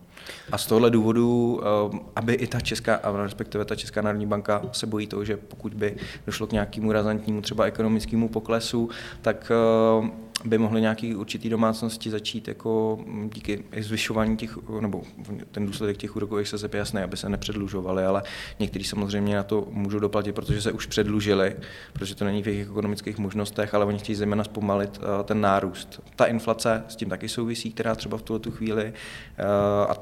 A 0.53 0.59
z 0.59 0.67
tohohle 0.67 0.91
důvodu, 0.91 1.61
eh, 1.95 1.99
aby 2.17 2.35
i 2.35 2.47
ta 2.47 2.61
česká, 2.61 3.01
respektive 3.23 3.65
ta 3.65 3.77
Česká 3.77 4.03
národní 4.03 4.27
banka 4.27 4.63
se 4.73 4.87
bojí 4.87 5.07
toho, 5.07 5.25
že 5.25 5.37
pokud 5.37 5.75
by 5.75 5.97
došlo 6.27 6.47
k 6.47 6.53
nějakému 6.53 6.93
razantnímu 6.93 7.41
třeba 7.41 7.65
ekonomickému 7.65 8.29
poklesu, 8.29 8.89
tak 9.23 9.53
eh, 9.55 10.29
by 10.45 10.59
mohly 10.59 10.81
nějaký 10.81 11.15
určitý 11.15 11.49
domácnosti 11.49 12.11
začít 12.11 12.49
jako 12.49 12.99
díky 13.35 13.65
zvyšování 13.81 14.37
těch, 14.37 14.59
nebo 14.81 15.03
ten 15.51 15.67
důsledek 15.67 15.97
těch 15.97 16.17
úrokových 16.17 16.49
sazeb 16.49 16.75
je 16.75 16.79
jasný, 16.79 17.03
aby 17.03 17.17
se 17.17 17.29
nepředlužovali, 17.29 18.05
ale 18.05 18.23
někteří 18.59 18.85
samozřejmě 18.85 19.37
na 19.37 19.43
to 19.43 19.69
můžou 19.71 19.99
doplatit, 19.99 20.35
protože 20.35 20.63
se 20.63 20.73
už 20.73 20.87
předlužili, 20.87 21.57
protože 21.93 22.15
to 22.15 22.25
není 22.25 22.43
v 22.43 22.47
jejich 22.47 22.69
ekonomických 22.69 23.19
možnostech, 23.19 23.75
ale 23.75 23.85
oni 23.85 23.99
chtějí 23.99 24.17
zejména 24.17 24.45
zpomalit 24.45 25.01
eh, 25.03 25.25
ten 25.25 25.41
nárůst. 25.41 26.01
Ta 26.17 26.25
inflace 26.25 26.85
s 26.89 26.97
tím 26.97 27.09
taky 27.09 27.29
souvisí, 27.29 27.73
která 27.73 27.95
třeba 27.95 28.19
v 28.19 28.23
tuhle 28.23 28.41
tu 28.41 28.51
chvíli 28.51 28.93
eh, 28.93 29.45
a 29.89 29.95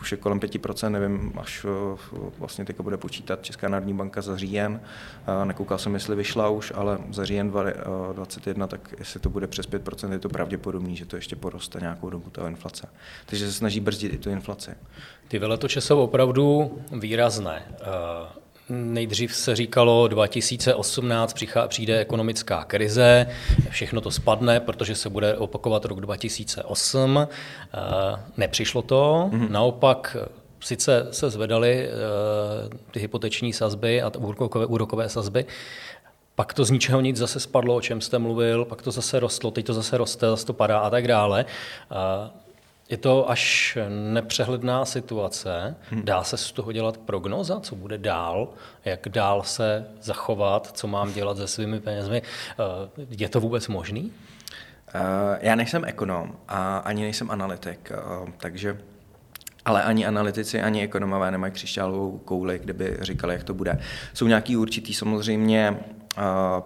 už 0.00 0.12
je 0.12 0.18
kolem 0.18 0.40
5%, 0.40 0.90
nevím, 0.90 1.32
až 1.36 1.66
eh, 1.68 2.18
vlastně 2.38 2.64
teďka 2.64 2.82
bude 2.82 2.96
počítat 2.96 3.42
Česká 3.42 3.68
národní 3.68 3.94
banka 3.94 4.22
za 4.22 4.36
říjen. 4.36 4.80
Nekoukal 5.44 5.78
jsem, 5.78 5.94
jestli 5.94 6.16
vyšla 6.16 6.48
už, 6.48 6.72
ale 6.74 6.98
za 7.10 7.24
říjen 7.24 7.50
2021, 7.50 8.66
tak 8.66 8.94
jestli 8.98 9.20
to 9.20 9.30
bude 9.30 9.46
přes 9.46 9.66
5 9.66 9.84
5% 9.84 10.12
je 10.12 10.18
to 10.18 10.28
pravděpodobný, 10.28 10.96
že 10.96 11.06
to 11.06 11.16
ještě 11.16 11.36
poroste 11.36 11.80
nějakou 11.80 12.10
dobu 12.10 12.30
ta 12.30 12.48
inflace. 12.48 12.88
Takže 13.26 13.46
se 13.46 13.52
snaží 13.52 13.80
brzdit 13.80 14.12
i 14.12 14.18
tu 14.18 14.30
inflaci. 14.30 14.70
Ty 15.28 15.38
veletoče 15.38 15.80
jsou 15.80 16.00
opravdu 16.00 16.72
výrazné. 16.92 17.62
Eh, 18.70 18.72
nejdřív 18.74 19.36
se 19.36 19.56
říkalo, 19.56 20.08
2018 20.08 21.34
přijde 21.68 21.98
ekonomická 21.98 22.64
krize, 22.64 23.26
všechno 23.70 24.00
to 24.00 24.10
spadne, 24.10 24.60
protože 24.60 24.94
se 24.94 25.10
bude 25.10 25.36
opakovat 25.36 25.84
rok 25.84 26.00
2008. 26.00 27.18
Eh, 27.18 27.78
nepřišlo 28.36 28.82
to, 28.82 29.30
mm-hmm. 29.32 29.50
naopak 29.50 30.16
sice 30.60 31.06
se 31.10 31.30
zvedaly 31.30 31.88
eh, 31.88 31.90
ty 32.90 33.00
hypoteční 33.00 33.52
sazby 33.52 34.02
a 34.02 34.12
úrokové, 34.18 34.66
úrokové 34.66 35.08
sazby, 35.08 35.44
pak 36.34 36.54
to 36.54 36.64
z 36.64 36.70
ničeho 36.70 37.00
nic 37.00 37.16
zase 37.16 37.40
spadlo, 37.40 37.76
o 37.76 37.80
čem 37.80 38.00
jste 38.00 38.18
mluvil, 38.18 38.64
pak 38.64 38.82
to 38.82 38.90
zase 38.90 39.20
rostlo, 39.20 39.50
teď 39.50 39.66
to 39.66 39.74
zase 39.74 39.98
roste, 39.98 40.26
zase 40.26 40.46
to 40.46 40.52
padá 40.52 40.78
a 40.78 40.90
tak 40.90 41.08
dále. 41.08 41.44
Je 42.88 42.96
to 42.96 43.30
až 43.30 43.78
nepřehledná 44.12 44.84
situace. 44.84 45.76
Hmm. 45.90 46.04
Dá 46.04 46.24
se 46.24 46.36
z 46.36 46.52
toho 46.52 46.72
dělat 46.72 46.98
prognoza, 46.98 47.60
co 47.60 47.74
bude 47.74 47.98
dál, 47.98 48.48
jak 48.84 49.08
dál 49.08 49.42
se 49.42 49.86
zachovat, 50.00 50.70
co 50.76 50.86
mám 50.86 51.12
dělat 51.12 51.36
se 51.36 51.46
svými 51.46 51.80
penězmi. 51.80 52.22
Je 53.10 53.28
to 53.28 53.40
vůbec 53.40 53.68
možný? 53.68 54.12
Já 55.40 55.54
nejsem 55.54 55.84
ekonom 55.84 56.36
a 56.48 56.78
ani 56.78 57.02
nejsem 57.02 57.30
analytik, 57.30 57.92
takže 58.36 58.78
ale 59.64 59.82
ani 59.82 60.06
analytici, 60.06 60.60
ani 60.62 60.82
ekonomové 60.82 61.30
nemají 61.30 61.52
křišťálovou 61.52 62.18
kouli, 62.18 62.58
kde 62.58 62.72
by 62.72 62.96
říkali, 63.00 63.34
jak 63.34 63.44
to 63.44 63.54
bude. 63.54 63.78
Jsou 64.14 64.26
nějaký 64.26 64.56
určitý 64.56 64.94
samozřejmě 64.94 65.78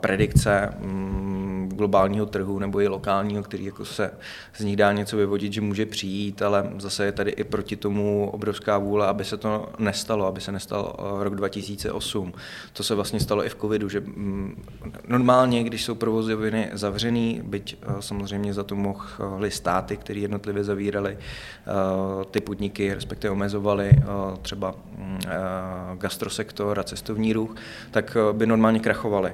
predikce 0.01 0.75
mm, 0.79 1.39
globálního 1.79 2.27
trhu 2.27 2.59
nebo 2.59 2.81
i 2.81 2.89
lokálního, 2.89 3.43
který 3.43 3.65
jako 3.65 3.85
se 3.85 4.11
z 4.57 4.65
nich 4.65 4.77
dá 4.77 4.93
něco 4.93 5.17
vyvodit, 5.17 5.53
že 5.53 5.61
může 5.61 5.87
přijít, 5.87 6.43
ale 6.43 6.71
zase 6.79 7.05
je 7.05 7.13
tady 7.13 7.31
i 7.31 7.45
proti 7.45 7.77
tomu 7.77 8.31
obrovská 8.33 8.79
vůle, 8.79 9.07
aby 9.07 9.25
se 9.25 9.37
to 9.37 9.69
nestalo, 9.79 10.27
aby 10.27 10.41
se 10.41 10.53
nestal 10.53 10.97
eh, 10.99 11.25
rok 11.25 11.35
2008. 11.35 12.33
To 12.73 12.83
se 12.83 12.95
vlastně 12.95 13.21
stalo 13.21 13.47
i 13.47 13.49
v 13.49 13.55
covidu, 13.55 13.89
že 13.89 14.01
mm, 14.01 14.65
normálně, 15.09 15.65
když 15.65 15.85
jsou 15.85 15.95
provozoviny 15.95 16.71
zavřený, 16.73 17.41
byť 17.45 17.77
eh, 17.83 17.87
samozřejmě 18.01 18.55
za 18.55 18.65
to 18.65 18.75
mohly 18.77 19.51
státy, 19.51 19.97
které 19.97 20.21
jednotlivě 20.21 20.65
zavíraly 20.65 21.19
eh, 21.19 22.25
ty 22.31 22.41
podniky, 22.41 22.95
respektive 22.95 23.31
omezovaly 23.31 23.91
třeba 24.43 24.75
mm, 24.99 25.19
gastrosektor 25.99 26.79
a 26.79 26.83
cestovní 26.83 27.33
ruch, 27.33 27.55
tak 27.91 28.17
by 28.33 28.47
normálně 28.47 28.81
krachovaly 28.81 29.33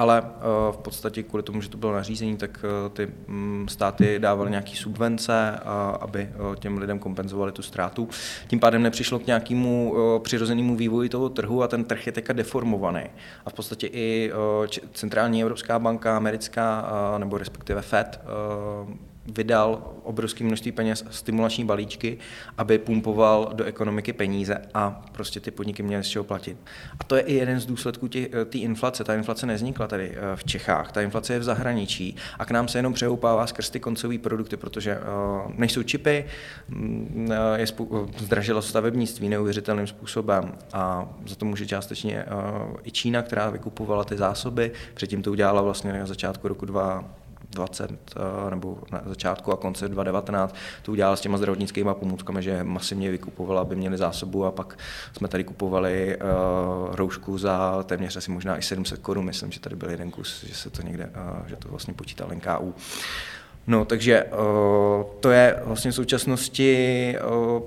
ale 0.00 0.22
eh, 0.24 0.72
v 0.72 0.76
podstatě 0.76 1.22
kvůli 1.22 1.42
tomu, 1.42 1.60
že 1.60 1.68
to 1.68 1.76
bylo 1.76 1.92
nařízení, 1.92 2.36
tak 2.36 2.64
eh, 2.64 2.88
ty 2.88 3.08
mm, 3.26 3.66
státy 3.68 4.18
dávaly 4.18 4.50
nějaké 4.50 4.76
subvence, 4.76 5.60
aby 6.00 6.20
eh, 6.20 6.56
těm 6.56 6.78
lidem 6.78 6.98
kompenzovali 6.98 7.52
tu 7.52 7.62
ztrátu. 7.62 8.08
Tím 8.48 8.60
pádem 8.60 8.82
nepřišlo 8.82 9.18
k 9.18 9.26
nějakému 9.26 9.94
přirozenému 10.22 10.76
vývoji 10.76 11.08
toho 11.08 11.28
trhu 11.28 11.62
a 11.62 11.68
ten 11.68 11.84
trh 11.84 12.06
je 12.06 12.12
teďka 12.12 12.32
deformovaný. 12.32 13.02
A 13.46 13.50
v 13.50 13.52
podstatě 13.52 13.86
i 13.86 14.32
Centrální 14.92 15.42
Evropská 15.42 15.78
banka, 15.78 16.16
americká, 16.16 16.84
nebo 17.18 17.38
respektive 17.38 17.82
FED, 17.82 18.20
vydal 19.30 19.92
obrovské 20.02 20.44
množství 20.44 20.72
peněz, 20.72 21.04
stimulační 21.10 21.64
balíčky, 21.64 22.18
aby 22.58 22.78
pumpoval 22.78 23.50
do 23.54 23.64
ekonomiky 23.64 24.12
peníze 24.12 24.58
a 24.74 25.02
prostě 25.12 25.40
ty 25.40 25.50
podniky 25.50 25.82
měly 25.82 26.04
z 26.04 26.08
čeho 26.08 26.24
platit. 26.24 26.56
A 27.00 27.04
to 27.04 27.16
je 27.16 27.22
i 27.22 27.34
jeden 27.34 27.60
z 27.60 27.66
důsledků 27.66 28.08
té 28.08 28.58
inflace. 28.58 29.04
Ta 29.04 29.14
inflace 29.14 29.46
neznikla 29.46 29.86
tady 29.86 30.10
eh, 30.10 30.36
v 30.36 30.44
Čechách, 30.44 30.92
ta 30.92 31.00
inflace 31.00 31.32
je 31.32 31.38
v 31.38 31.44
zahraničí 31.44 32.16
a 32.38 32.44
k 32.44 32.50
nám 32.50 32.68
se 32.68 32.78
jenom 32.78 32.92
přehoupává 32.92 33.46
skrz 33.46 33.70
ty 33.70 33.80
koncové 33.80 34.18
produkty, 34.18 34.56
protože 34.56 34.98
uh, 34.98 35.52
nejsou 35.56 35.82
čipy, 35.82 36.24
mm, 36.68 37.32
je 37.56 37.66
spou- 37.66 38.08
zdražilo 38.18 38.62
stavebnictví 38.62 39.28
neuvěřitelným 39.28 39.86
způsobem 39.86 40.52
a 40.72 41.08
za 41.26 41.34
to 41.34 41.44
může 41.44 41.66
částečně 41.66 42.24
i 42.82 42.90
Čína, 42.90 43.22
která 43.22 43.50
vykupovala 43.50 44.04
ty 44.04 44.16
zásoby, 44.16 44.72
předtím 44.94 45.22
to 45.22 45.30
udělala 45.30 45.62
vlastně 45.62 45.92
na 45.92 46.06
začátku 46.06 46.48
roku 46.48 46.66
2 46.66 47.04
20 47.50 47.90
eh, 47.90 48.50
nebo 48.50 48.78
na 48.92 49.02
začátku 49.06 49.52
a 49.52 49.56
konce 49.56 49.88
2019 49.88 50.54
to 50.82 50.92
udělala 50.92 51.16
s 51.16 51.20
těma 51.20 51.38
zdravotnickými 51.38 51.90
pomůckami, 51.94 52.42
že 52.42 52.64
masivně 52.64 53.10
vykupovala, 53.10 53.60
aby 53.60 53.76
měli 53.76 53.96
zásobu 53.96 54.44
a 54.44 54.50
pak 54.50 54.78
jsme 55.16 55.28
tady 55.28 55.44
kupovali 55.44 56.16
uh, 56.16 56.94
roušku 56.94 57.38
za 57.38 57.82
téměř 57.82 58.16
asi 58.16 58.30
možná 58.30 58.58
i 58.58 58.62
700 58.62 58.98
korun, 58.98 59.24
myslím, 59.24 59.52
že 59.52 59.60
tady 59.60 59.76
byl 59.76 59.90
jeden 59.90 60.10
kus, 60.10 60.44
že 60.44 60.54
se 60.54 60.70
to 60.70 60.82
někde, 60.82 61.06
uh, 61.06 61.48
že 61.48 61.56
to 61.56 61.68
vlastně 61.68 61.94
počítal 61.94 62.28
NKU. 62.34 62.74
No, 63.66 63.84
takže 63.84 64.24
uh, 64.24 65.04
to 65.20 65.30
je 65.30 65.62
vlastně 65.64 65.90
v 65.90 65.94
současnosti 65.94 67.14
uh, 67.56 67.62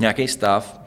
nějaký 0.00 0.28
stav 0.28 0.80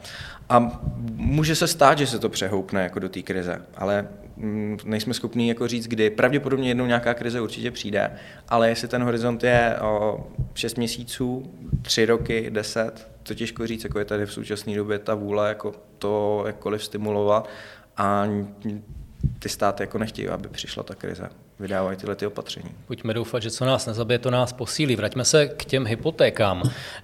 a 0.48 0.80
může 1.16 1.56
se 1.56 1.68
stát, 1.68 1.98
že 1.98 2.06
se 2.06 2.18
to 2.18 2.28
přehoupne 2.28 2.82
jako 2.82 2.98
do 2.98 3.08
té 3.08 3.22
krize, 3.22 3.62
ale 3.74 4.08
Mm, 4.36 4.78
nejsme 4.84 5.14
schopni 5.14 5.48
jako 5.48 5.68
říct, 5.68 5.86
kdy. 5.86 6.10
Pravděpodobně 6.10 6.70
jednou 6.70 6.86
nějaká 6.86 7.14
krize 7.14 7.40
určitě 7.40 7.70
přijde, 7.70 8.10
ale 8.48 8.68
jestli 8.68 8.88
ten 8.88 9.02
horizont 9.02 9.44
je 9.44 9.76
o 9.82 10.26
6 10.54 10.76
měsíců, 10.76 11.50
3 11.82 12.06
roky, 12.06 12.50
10, 12.50 13.08
to 13.22 13.34
těžko 13.34 13.66
říct, 13.66 13.84
jako 13.84 13.98
je 13.98 14.04
tady 14.04 14.26
v 14.26 14.32
současné 14.32 14.76
době 14.76 14.98
ta 14.98 15.14
vůle 15.14 15.48
jako 15.48 15.74
to 15.98 16.44
jakkoliv 16.46 16.84
stimulovat 16.84 17.48
a 17.96 18.26
ty 19.38 19.48
státy 19.48 19.82
jako 19.82 19.98
nechtějí, 19.98 20.28
aby 20.28 20.48
přišla 20.48 20.82
ta 20.82 20.94
krize. 20.94 21.28
Vydávají 21.60 21.96
tyhle 21.96 22.16
ty 22.16 22.26
opatření. 22.26 22.70
Pojďme 22.86 23.14
doufat, 23.14 23.42
že 23.42 23.50
co 23.50 23.64
nás 23.64 23.86
nezabije, 23.86 24.18
to 24.18 24.30
nás 24.30 24.52
posílí. 24.52 24.96
Vraťme 24.96 25.24
se 25.24 25.46
k 25.46 25.64
těm 25.64 25.86
hypotékám. 25.86 26.62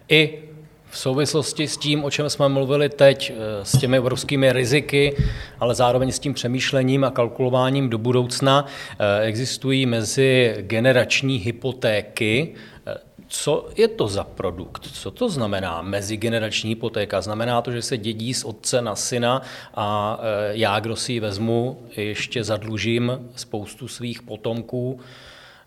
I 0.08 0.51
v 0.92 0.98
souvislosti 0.98 1.68
s 1.68 1.76
tím, 1.76 2.04
o 2.04 2.10
čem 2.10 2.30
jsme 2.30 2.48
mluvili 2.48 2.88
teď, 2.88 3.32
eh, 3.32 3.64
s 3.64 3.78
těmi 3.78 3.98
obrovskými 3.98 4.52
riziky, 4.52 5.16
ale 5.60 5.74
zároveň 5.74 6.12
s 6.12 6.18
tím 6.18 6.34
přemýšlením 6.34 7.04
a 7.04 7.10
kalkulováním 7.10 7.88
do 7.88 7.98
budoucna, 7.98 8.66
eh, 8.66 9.20
existují 9.22 9.86
mezi 9.86 10.54
generační 10.60 11.36
hypotéky. 11.36 12.54
Eh, 12.86 12.94
co 13.28 13.68
je 13.76 13.88
to 13.88 14.08
za 14.08 14.24
produkt? 14.24 14.86
Co 14.92 15.10
to 15.10 15.28
znamená 15.28 15.82
mezigenerační 15.82 16.68
hypotéka? 16.68 17.20
Znamená 17.20 17.62
to, 17.62 17.72
že 17.72 17.82
se 17.82 17.96
dědí 17.96 18.34
z 18.34 18.44
otce 18.44 18.82
na 18.82 18.96
syna 18.96 19.42
a 19.74 20.18
já, 20.50 20.80
kdo 20.80 20.96
si 20.96 21.12
ji 21.12 21.20
vezmu, 21.20 21.82
ještě 21.96 22.44
zadlužím 22.44 23.30
spoustu 23.36 23.88
svých 23.88 24.22
potomků 24.22 25.00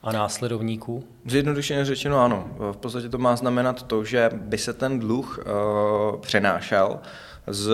a 0.06 0.12
následovníků? 0.12 1.04
Zjednodušeně 1.26 1.86
řečeno 1.86 2.20
ano. 2.20 2.48
V 2.72 2.78
podstatě 2.78 3.10
to 3.10 3.18
má 3.18 3.36
znamenat 3.36 3.84
to, 3.84 4.04
že 4.04 4.30
by 4.34 4.58
se 4.58 4.74
ten 4.74 5.00
dluh 5.00 5.40
uh, 5.40 6.20
přenášel 6.20 7.00
z 7.48 7.72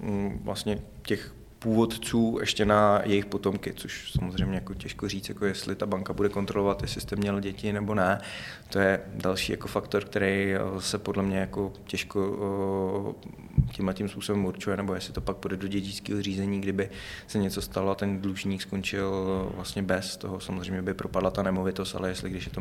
um, 0.00 0.40
vlastně 0.44 0.78
těch 1.02 1.34
původců 1.62 2.36
ještě 2.40 2.64
na 2.64 3.00
jejich 3.04 3.26
potomky, 3.26 3.72
což 3.72 4.12
samozřejmě 4.12 4.54
jako 4.54 4.74
těžko 4.74 5.08
říct, 5.08 5.28
jako 5.28 5.46
jestli 5.46 5.74
ta 5.74 5.86
banka 5.86 6.12
bude 6.12 6.28
kontrolovat, 6.28 6.82
jestli 6.82 7.00
jste 7.00 7.16
měl 7.16 7.40
děti 7.40 7.72
nebo 7.72 7.94
ne. 7.94 8.20
To 8.68 8.78
je 8.78 9.00
další 9.14 9.52
jako 9.52 9.68
faktor, 9.68 10.04
který 10.04 10.54
se 10.78 10.98
podle 10.98 11.22
mě 11.22 11.38
jako 11.38 11.72
těžko 11.84 13.16
tímhle 13.72 13.94
tím 13.94 14.08
způsobem 14.08 14.44
určuje, 14.44 14.76
nebo 14.76 14.94
jestli 14.94 15.12
to 15.12 15.20
pak 15.20 15.36
půjde 15.36 15.56
do 15.56 15.68
dědického 15.68 16.22
řízení, 16.22 16.60
kdyby 16.60 16.90
se 17.26 17.38
něco 17.38 17.62
stalo 17.62 17.90
a 17.90 17.94
ten 17.94 18.20
dlužník 18.20 18.62
skončil 18.62 19.12
vlastně 19.56 19.82
bez 19.82 20.16
toho, 20.16 20.40
samozřejmě 20.40 20.82
by 20.82 20.94
propadla 20.94 21.30
ta 21.30 21.42
nemovitost, 21.42 21.94
ale 21.94 22.08
jestli 22.08 22.30
když 22.30 22.46
je 22.46 22.52
to 22.52 22.60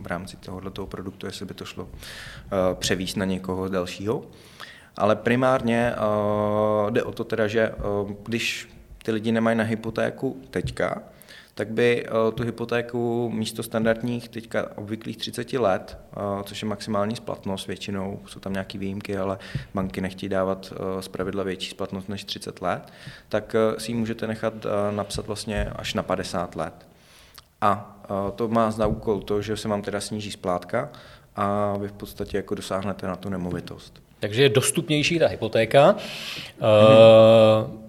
v 0.00 0.06
rámci 0.06 0.36
tohoto 0.36 0.86
produktu, 0.86 1.26
jestli 1.26 1.46
by 1.46 1.54
to 1.54 1.64
šlo 1.64 1.88
převíst 2.74 3.16
na 3.16 3.24
někoho 3.24 3.68
dalšího. 3.68 4.24
Ale 4.96 5.16
primárně 5.16 5.94
uh, 5.96 6.90
jde 6.90 7.02
o 7.02 7.12
to 7.12 7.24
teda, 7.24 7.46
že 7.46 7.70
uh, 7.70 8.10
když 8.22 8.68
ty 9.02 9.12
lidi 9.12 9.32
nemají 9.32 9.56
na 9.56 9.64
hypotéku 9.64 10.42
teďka, 10.50 11.02
tak 11.54 11.70
by 11.70 12.06
uh, 12.06 12.34
tu 12.34 12.42
hypotéku 12.42 13.30
místo 13.30 13.62
standardních 13.62 14.28
teďka 14.28 14.66
obvyklých 14.76 15.16
30 15.16 15.52
let, 15.52 15.98
uh, 16.16 16.42
což 16.42 16.62
je 16.62 16.68
maximální 16.68 17.16
splatnost 17.16 17.66
většinou, 17.66 18.20
jsou 18.26 18.40
tam 18.40 18.52
nějaké 18.52 18.78
výjimky, 18.78 19.18
ale 19.18 19.38
banky 19.74 20.00
nechtějí 20.00 20.30
dávat 20.30 20.72
uh, 20.72 21.00
zpravidla 21.00 21.44
větší 21.44 21.70
splatnost 21.70 22.08
než 22.08 22.24
30 22.24 22.62
let, 22.62 22.92
tak 23.28 23.56
si 23.78 23.92
ji 23.92 23.94
můžete 23.94 24.26
nechat 24.26 24.54
napsat 24.90 25.26
vlastně 25.26 25.64
až 25.76 25.94
na 25.94 26.02
50 26.02 26.56
let. 26.56 26.88
A 27.60 27.96
to 28.34 28.48
má 28.48 28.70
za 28.70 28.86
úkol 28.86 29.20
to, 29.20 29.42
že 29.42 29.56
se 29.56 29.68
vám 29.68 29.82
teda 29.82 30.00
sníží 30.00 30.30
splátka 30.30 30.88
a 31.36 31.76
vy 31.76 31.88
v 31.88 31.92
podstatě 31.92 32.36
jako 32.36 32.54
dosáhnete 32.54 33.06
na 33.06 33.16
tu 33.16 33.28
nemovitost. 33.28 34.05
Takže 34.20 34.42
je 34.42 34.48
dostupnější 34.48 35.18
ta 35.18 35.26
hypotéka. 35.26 35.96
Mm-hmm. 36.60 37.86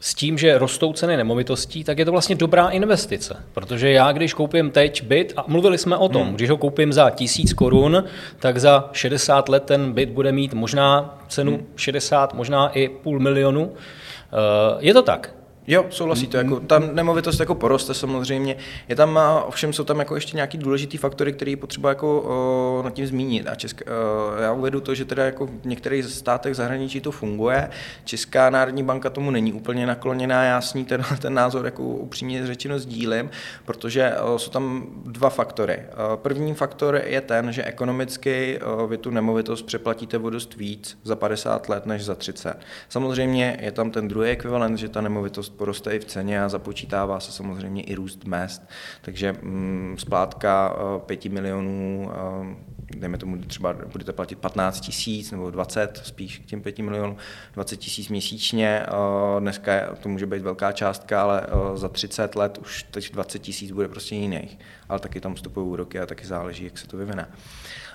S 0.00 0.14
tím, 0.14 0.38
že 0.38 0.58
rostou 0.58 0.92
ceny 0.92 1.16
nemovitostí, 1.16 1.84
tak 1.84 1.98
je 1.98 2.04
to 2.04 2.12
vlastně 2.12 2.36
dobrá 2.36 2.68
investice. 2.68 3.36
Protože 3.54 3.90
já, 3.90 4.12
když 4.12 4.34
koupím 4.34 4.70
teď 4.70 5.02
byt, 5.02 5.32
a 5.36 5.44
mluvili 5.46 5.78
jsme 5.78 5.96
o 5.96 6.08
tom, 6.08 6.22
hmm. 6.22 6.34
když 6.34 6.50
ho 6.50 6.56
koupím 6.56 6.92
za 6.92 7.10
tisíc 7.10 7.52
korun, 7.52 8.04
tak 8.38 8.58
za 8.58 8.90
60 8.92 9.48
let 9.48 9.64
ten 9.64 9.92
byt 9.92 10.08
bude 10.08 10.32
mít 10.32 10.54
možná 10.54 11.18
cenu 11.28 11.52
hmm. 11.52 11.66
60, 11.76 12.34
možná 12.34 12.68
i 12.68 12.88
půl 12.88 13.20
milionu. 13.20 13.72
Eh, 13.72 14.76
je 14.78 14.94
to 14.94 15.02
tak. 15.02 15.34
Jo, 15.70 15.86
souhlasíte, 15.90 16.38
jako 16.38 16.60
ta 16.60 16.78
nemovitost 16.78 17.40
jako 17.40 17.54
poroste 17.54 17.94
samozřejmě. 17.94 18.56
Je 18.88 18.96
tam, 18.96 19.20
ovšem 19.46 19.72
jsou 19.72 19.84
tam 19.84 19.98
jako 19.98 20.14
ještě 20.14 20.36
nějaký 20.36 20.58
důležitý 20.58 20.96
faktory, 20.96 21.32
které 21.32 21.50
je 21.50 21.56
potřeba 21.56 21.88
jako 21.88 22.20
o, 22.20 22.82
nad 22.84 22.94
tím 22.94 23.06
zmínit. 23.06 23.48
A 23.48 23.54
Česká, 23.54 23.84
o, 23.84 24.40
já 24.40 24.52
uvedu 24.52 24.80
to, 24.80 24.94
že 24.94 25.04
teda 25.04 25.24
jako 25.24 25.46
v 25.46 25.64
některých 25.64 26.04
státech 26.04 26.54
zahraničí 26.54 27.00
to 27.00 27.10
funguje. 27.10 27.70
Česká 28.04 28.50
národní 28.50 28.82
banka 28.82 29.10
tomu 29.10 29.30
není 29.30 29.52
úplně 29.52 29.86
nakloněná, 29.86 30.44
já 30.44 30.60
s 30.60 30.74
ní 30.74 30.84
ten, 30.84 31.04
ten 31.18 31.34
názor 31.34 31.64
jako 31.64 31.82
upřímně 31.82 32.46
řečeno 32.46 32.78
sdílím, 32.78 33.30
protože 33.64 34.16
o, 34.16 34.38
jsou 34.38 34.50
tam 34.50 34.86
dva 35.04 35.30
faktory. 35.30 35.82
O, 36.12 36.16
první 36.16 36.54
faktor 36.54 37.02
je 37.04 37.20
ten, 37.20 37.52
že 37.52 37.64
ekonomicky 37.64 38.60
o, 38.64 38.86
vy 38.86 38.98
tu 38.98 39.10
nemovitost 39.10 39.62
přeplatíte 39.62 40.18
o 40.18 40.30
dost 40.30 40.56
víc 40.56 40.98
za 41.04 41.16
50 41.16 41.68
let 41.68 41.86
než 41.86 42.04
za 42.04 42.14
30. 42.14 42.54
Samozřejmě 42.88 43.58
je 43.60 43.72
tam 43.72 43.90
ten 43.90 44.08
druhý 44.08 44.30
ekvivalent, 44.30 44.78
že 44.78 44.88
ta 44.88 45.00
nemovitost 45.00 45.57
poroste 45.58 45.96
i 45.96 45.98
v 45.98 46.04
ceně 46.04 46.42
a 46.42 46.48
započítává 46.48 47.20
se 47.20 47.32
samozřejmě 47.32 47.82
i 47.82 47.94
růst 47.94 48.24
mest. 48.24 48.62
Takže 49.02 49.32
mm, 49.42 49.96
splátka 49.98 50.76
5 51.06 51.26
eh, 51.26 51.28
milionů, 51.28 52.10
eh, 52.12 52.96
dejme 52.96 53.18
tomu 53.18 53.38
třeba 53.38 53.72
budete 53.92 54.12
platit 54.12 54.38
15 54.38 54.80
tisíc 54.80 55.30
nebo 55.30 55.50
20, 55.50 56.00
spíš 56.04 56.38
k 56.38 56.44
těm 56.44 56.62
5 56.62 56.78
milionů, 56.78 57.16
20 57.54 57.76
tisíc 57.76 58.08
měsíčně. 58.08 58.82
Eh, 58.86 59.40
dneska 59.40 59.96
to 60.02 60.08
může 60.08 60.26
být 60.26 60.42
velká 60.42 60.72
částka, 60.72 61.22
ale 61.22 61.46
za 61.74 61.88
30 61.88 62.34
let 62.34 62.58
už 62.58 62.82
teď 62.82 63.12
20 63.12 63.38
tisíc 63.38 63.70
bude 63.70 63.88
prostě 63.88 64.14
jiných. 64.14 64.58
Ale 64.88 65.00
taky 65.00 65.20
tam 65.20 65.34
vstupují 65.34 65.66
úroky 65.66 66.00
a 66.00 66.06
taky 66.06 66.26
záleží, 66.26 66.64
jak 66.64 66.78
se 66.78 66.88
to 66.88 66.96
vyvine. 66.96 67.28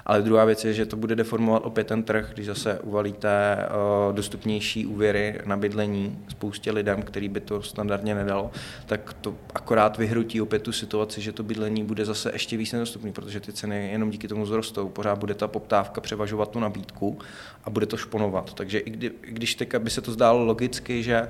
Ale 0.05 0.21
druhá 0.21 0.45
věc 0.45 0.65
je, 0.65 0.73
že 0.73 0.85
to 0.85 0.95
bude 0.95 1.15
deformovat 1.15 1.65
opět 1.65 1.87
ten 1.87 2.03
trh, 2.03 2.29
když 2.33 2.45
zase 2.45 2.79
uvalíte 2.79 3.57
uh, 3.57 4.15
dostupnější 4.15 4.85
úvěry 4.85 5.39
na 5.45 5.57
bydlení 5.57 6.19
spoustě 6.27 6.71
lidem, 6.71 7.01
který 7.01 7.29
by 7.29 7.39
to 7.39 7.61
standardně 7.61 8.15
nedalo, 8.15 8.51
tak 8.85 9.13
to 9.13 9.35
akorát 9.53 9.97
vyhrutí 9.97 10.41
opět 10.41 10.61
tu 10.61 10.71
situaci, 10.71 11.21
že 11.21 11.31
to 11.31 11.43
bydlení 11.43 11.83
bude 11.83 12.05
zase 12.05 12.31
ještě 12.33 12.57
víc 12.57 12.71
nedostupný, 12.71 13.11
protože 13.11 13.39
ty 13.39 13.53
ceny 13.53 13.91
jenom 13.91 14.09
díky 14.09 14.27
tomu 14.27 14.45
zrostou. 14.45 14.89
Pořád 14.89 15.19
bude 15.19 15.33
ta 15.33 15.47
poptávka 15.47 16.01
převažovat 16.01 16.49
tu 16.49 16.59
nabídku 16.59 17.19
a 17.63 17.69
bude 17.69 17.85
to 17.85 17.97
šponovat. 17.97 18.53
Takže 18.53 18.79
i, 18.79 18.89
kdy, 18.89 19.11
i 19.23 19.31
když 19.31 19.55
teď 19.55 19.75
by 19.77 19.89
se 19.89 20.01
to 20.01 20.11
zdálo 20.11 20.45
logicky, 20.45 21.03
že 21.03 21.27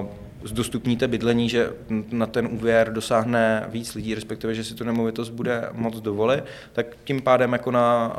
uh, 0.00 0.06
zdostupníte 0.44 1.08
bydlení, 1.08 1.48
že 1.48 1.72
na 2.10 2.26
ten 2.26 2.48
úvěr 2.52 2.92
dosáhne 2.92 3.66
víc 3.68 3.94
lidí, 3.94 4.14
respektive, 4.14 4.54
že 4.54 4.64
si 4.64 4.74
tu 4.74 4.84
nemovitost 4.84 5.30
bude 5.30 5.68
moc 5.72 6.00
dovolit, 6.00 6.44
tak 6.72 6.86
tím 7.04 7.22
pádem 7.22 7.52
jako 7.52 7.70
na 7.70 8.16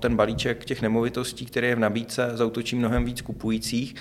ten 0.00 0.16
balíček 0.16 0.64
těch 0.64 0.82
nemovitostí, 0.82 1.46
který 1.46 1.68
je 1.68 1.76
v 1.76 1.78
nabídce, 1.78 2.30
zautočí 2.34 2.76
mnohem 2.76 3.04
víc 3.04 3.20
kupujících 3.20 3.94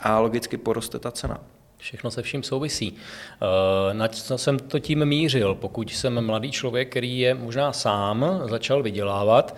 a 0.00 0.18
logicky 0.18 0.56
poroste 0.56 0.98
ta 0.98 1.10
cena. 1.10 1.40
Všechno 1.78 2.10
se 2.10 2.22
vším 2.22 2.42
souvisí. 2.42 2.96
Eh, 2.96 3.94
na 3.94 4.08
co 4.08 4.38
jsem 4.38 4.58
to 4.58 4.78
tím 4.78 5.04
mířil? 5.04 5.54
Pokud 5.54 5.90
jsem 5.90 6.26
mladý 6.26 6.50
člověk, 6.50 6.90
který 6.90 7.18
je 7.18 7.34
možná 7.34 7.72
sám, 7.72 8.40
začal 8.44 8.82
vydělávat, 8.82 9.56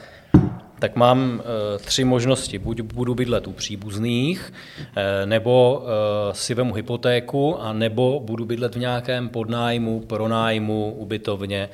tak 0.80 0.96
mám 0.96 1.42
eh, 1.42 1.78
tři 1.78 2.04
možnosti. 2.04 2.58
Buď 2.58 2.80
budu 2.80 3.14
bydlet 3.14 3.46
u 3.46 3.52
příbuzných, 3.52 4.52
eh, 4.96 5.26
nebo 5.26 5.82
eh, 5.84 6.34
si 6.34 6.54
vemu 6.54 6.74
hypotéku, 6.74 7.60
a 7.60 7.72
nebo 7.72 8.20
budu 8.20 8.44
bydlet 8.44 8.74
v 8.74 8.78
nějakém 8.78 9.28
podnájmu, 9.28 10.00
pronájmu, 10.00 10.94
ubytovně 10.98 11.68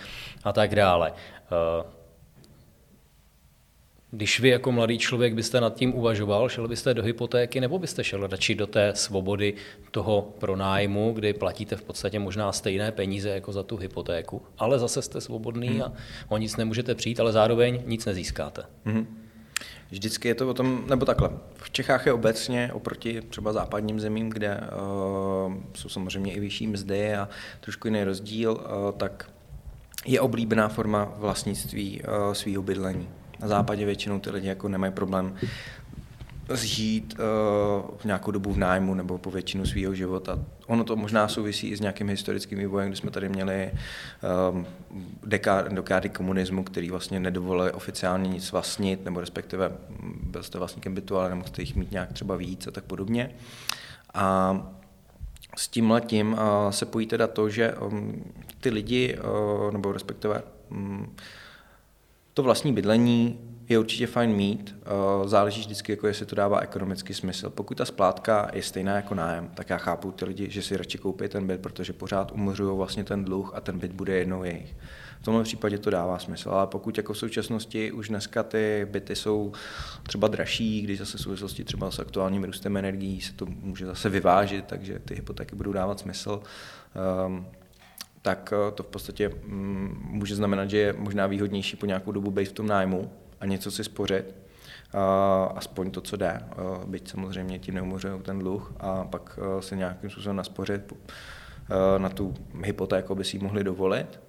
a 0.44 0.52
tak 0.52 0.74
dále. 0.74 1.12
Když 4.10 4.40
vy 4.40 4.48
jako 4.48 4.72
mladý 4.72 4.98
člověk 4.98 5.34
byste 5.34 5.60
nad 5.60 5.74
tím 5.74 5.94
uvažoval, 5.94 6.48
šel 6.48 6.68
byste 6.68 6.94
do 6.94 7.02
hypotéky 7.02 7.60
nebo 7.60 7.78
byste 7.78 8.04
šel 8.04 8.26
radši 8.26 8.54
do 8.54 8.66
té 8.66 8.92
svobody 8.94 9.54
toho 9.90 10.34
pronájmu, 10.38 11.12
kdy 11.12 11.32
platíte 11.32 11.76
v 11.76 11.82
podstatě 11.82 12.18
možná 12.18 12.52
stejné 12.52 12.92
peníze 12.92 13.28
jako 13.28 13.52
za 13.52 13.62
tu 13.62 13.76
hypotéku, 13.76 14.42
ale 14.58 14.78
zase 14.78 15.02
jste 15.02 15.20
svobodný 15.20 15.68
hmm. 15.68 15.82
a 15.82 15.92
o 16.28 16.36
nic 16.36 16.56
nemůžete 16.56 16.94
přijít, 16.94 17.20
ale 17.20 17.32
zároveň 17.32 17.82
nic 17.86 18.04
nezískáte. 18.04 18.62
Hmm. 18.84 19.22
Vždycky 19.90 20.28
je 20.28 20.34
to 20.34 20.48
o 20.48 20.54
tom, 20.54 20.84
nebo 20.88 21.04
takhle. 21.04 21.30
V 21.54 21.70
Čechách 21.70 22.06
je 22.06 22.12
obecně 22.12 22.70
oproti 22.72 23.22
třeba 23.28 23.52
západním 23.52 24.00
zemím, 24.00 24.30
kde 24.30 24.60
uh, 24.60 25.54
jsou 25.74 25.88
samozřejmě 25.88 26.32
i 26.32 26.40
vyšší 26.40 26.66
mzdy 26.66 27.14
a 27.14 27.28
trošku 27.60 27.88
jiný 27.88 28.04
rozdíl, 28.04 28.52
uh, 28.52 28.92
tak 28.96 29.30
je 30.04 30.20
oblíbená 30.20 30.68
forma 30.68 31.12
vlastnictví 31.16 32.02
uh, 32.02 32.32
svého 32.32 32.62
bydlení. 32.62 33.08
Na 33.40 33.48
západě 33.48 33.84
většinou 33.84 34.20
ty 34.20 34.30
lidi 34.30 34.48
jako 34.48 34.68
nemají 34.68 34.92
problém 34.92 35.34
zžít 36.48 37.14
uh, 37.18 37.96
v 37.96 38.04
nějakou 38.04 38.30
dobu 38.30 38.52
v 38.52 38.58
nájmu 38.58 38.94
nebo 38.94 39.18
po 39.18 39.30
většinu 39.30 39.66
svého 39.66 39.94
života. 39.94 40.38
Ono 40.66 40.84
to 40.84 40.96
možná 40.96 41.28
souvisí 41.28 41.68
i 41.68 41.76
s 41.76 41.80
nějakým 41.80 42.08
historickým 42.08 42.58
vývojem, 42.58 42.88
kdy 42.88 42.96
jsme 42.96 43.10
tady 43.10 43.28
měli 43.28 43.70
um, 44.50 44.66
dekády 45.68 46.08
komunismu, 46.08 46.64
který 46.64 46.90
vlastně 46.90 47.20
nedovolili 47.20 47.72
oficiálně 47.72 48.28
nic 48.28 48.52
vlastnit, 48.52 49.04
nebo 49.04 49.20
respektive 49.20 49.72
byl 50.22 50.42
jste 50.42 50.58
vlastníkem 50.58 50.94
bytu, 50.94 51.16
ale 51.16 51.28
nemohli 51.28 51.52
jich 51.58 51.76
mít 51.76 51.92
nějak 51.92 52.12
třeba 52.12 52.36
víc 52.36 52.66
a 52.66 52.70
tak 52.70 52.84
podobně. 52.84 53.30
A 54.14 54.60
s 55.56 55.68
tím 55.68 55.90
letím 55.90 56.32
uh, 56.32 56.38
se 56.70 56.86
pojí 56.86 57.06
teda 57.06 57.26
to, 57.26 57.48
že 57.48 57.74
um, 57.74 58.24
ty 58.60 58.70
lidi, 58.70 59.18
uh, 59.18 59.72
nebo 59.72 59.92
respektive 59.92 60.42
um, 60.70 61.14
to 62.36 62.42
vlastní 62.42 62.72
bydlení 62.72 63.38
je 63.68 63.78
určitě 63.78 64.06
fajn 64.06 64.30
mít, 64.30 64.76
eh, 64.82 65.28
záleží 65.28 65.60
vždycky, 65.60 65.92
jako 65.92 66.06
jestli 66.06 66.26
to 66.26 66.36
dává 66.36 66.60
ekonomický 66.60 67.14
smysl. 67.14 67.50
Pokud 67.50 67.78
ta 67.78 67.84
splátka 67.84 68.50
je 68.52 68.62
stejná 68.62 68.96
jako 68.96 69.14
nájem, 69.14 69.50
tak 69.54 69.70
já 69.70 69.78
chápu 69.78 70.12
ty 70.12 70.24
lidi, 70.24 70.50
že 70.50 70.62
si 70.62 70.76
radši 70.76 70.98
koupí 70.98 71.28
ten 71.28 71.46
byt, 71.46 71.60
protože 71.60 71.92
pořád 71.92 72.32
umořují 72.32 72.76
vlastně 72.76 73.04
ten 73.04 73.24
dluh 73.24 73.52
a 73.54 73.60
ten 73.60 73.78
byt 73.78 73.92
bude 73.92 74.16
jednou 74.16 74.44
jejich. 74.44 74.76
V 75.20 75.24
tomhle 75.24 75.42
případě 75.42 75.78
to 75.78 75.90
dává 75.90 76.18
smysl, 76.18 76.50
ale 76.50 76.66
pokud 76.66 76.96
jako 76.96 77.12
v 77.12 77.18
současnosti 77.18 77.92
už 77.92 78.08
dneska 78.08 78.42
ty 78.42 78.86
byty 78.90 79.16
jsou 79.16 79.52
třeba 80.02 80.28
dražší, 80.28 80.82
když 80.82 80.98
zase 80.98 81.18
v 81.18 81.20
souvislosti 81.20 81.64
třeba 81.64 81.90
s 81.90 81.98
aktuálním 81.98 82.44
růstem 82.44 82.76
energií 82.76 83.20
se 83.20 83.32
to 83.32 83.46
může 83.46 83.86
zase 83.86 84.08
vyvážit, 84.08 84.64
takže 84.64 84.98
ty 84.98 85.14
hypotéky 85.14 85.56
budou 85.56 85.72
dávat 85.72 85.98
smysl, 85.98 86.42
um, 87.26 87.46
tak 88.26 88.52
eh, 88.52 88.70
to 88.70 88.82
v 88.82 88.86
podstatě 88.86 89.28
mm, 89.28 90.06
může 90.10 90.36
znamenat, 90.36 90.70
že 90.70 90.78
je 90.78 90.92
možná 90.92 91.26
výhodnější 91.26 91.76
po 91.76 91.86
nějakou 91.86 92.12
dobu 92.12 92.30
být 92.30 92.48
v 92.48 92.52
tom 92.52 92.66
nájmu 92.66 93.10
a 93.40 93.46
něco 93.46 93.70
si 93.70 93.84
spořit, 93.84 94.34
aspoň 95.54 95.90
to, 95.90 96.00
co 96.00 96.16
jde, 96.16 96.30
eh, 96.30 96.54
byť 96.86 97.10
samozřejmě 97.10 97.58
ti 97.58 97.72
neumořují 97.72 98.20
ten 98.22 98.38
dluh 98.38 98.72
a 98.80 99.04
pak 99.04 99.38
eh, 99.38 99.62
se 99.62 99.76
nějakým 99.76 100.10
způsobem 100.10 100.36
naspořit 100.36 100.92
na 101.98 102.08
tu 102.08 102.34
hypotéku, 102.64 103.12
aby 103.12 103.24
si 103.24 103.36
ji 103.36 103.42
mohli 103.42 103.64
dovolit, 103.64 104.20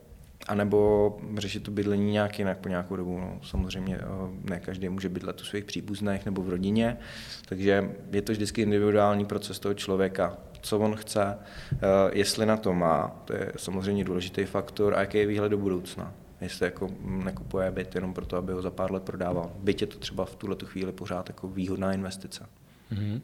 anebo 0.47 1.19
řešit 1.37 1.63
to 1.63 1.71
bydlení 1.71 2.11
nějak 2.11 2.39
jinak 2.39 2.57
po 2.57 2.69
nějakou 2.69 2.95
dobu. 2.95 3.19
No, 3.19 3.39
samozřejmě 3.43 3.99
ne 4.43 4.59
každý 4.59 4.89
může 4.89 5.09
bydlet 5.09 5.41
u 5.41 5.43
svých 5.43 5.65
příbuzných 5.65 6.25
nebo 6.25 6.41
v 6.41 6.49
rodině, 6.49 6.97
takže 7.45 7.89
je 8.11 8.21
to 8.21 8.31
vždycky 8.31 8.61
individuální 8.61 9.25
proces 9.25 9.59
toho 9.59 9.73
člověka 9.73 10.37
co 10.67 10.79
on 10.79 10.95
chce, 10.95 11.37
eh, 11.73 11.77
jestli 12.13 12.45
na 12.45 12.57
to 12.57 12.73
má, 12.73 13.21
to 13.25 13.33
je 13.33 13.51
samozřejmě 13.57 14.03
důležitý 14.03 14.45
faktor, 14.45 14.95
a 14.95 14.99
jaký 14.99 15.17
je 15.17 15.25
výhled 15.25 15.49
do 15.49 15.57
budoucna. 15.57 16.13
jestli 16.41 16.65
jako 16.65 16.89
nekupuje 17.03 17.71
byt 17.71 17.95
jenom 17.95 18.13
proto, 18.13 18.37
aby 18.37 18.53
ho 18.53 18.61
za 18.61 18.71
pár 18.71 18.91
let 18.91 19.03
prodával. 19.03 19.51
Byť 19.59 19.81
je 19.81 19.87
to 19.87 19.97
třeba 19.97 20.25
v 20.25 20.35
tuhle 20.35 20.55
chvíli 20.65 20.91
pořád 20.91 21.29
jako 21.29 21.47
výhodná 21.47 21.93
investice. 21.93 22.45
Mm-hmm. 22.93 23.21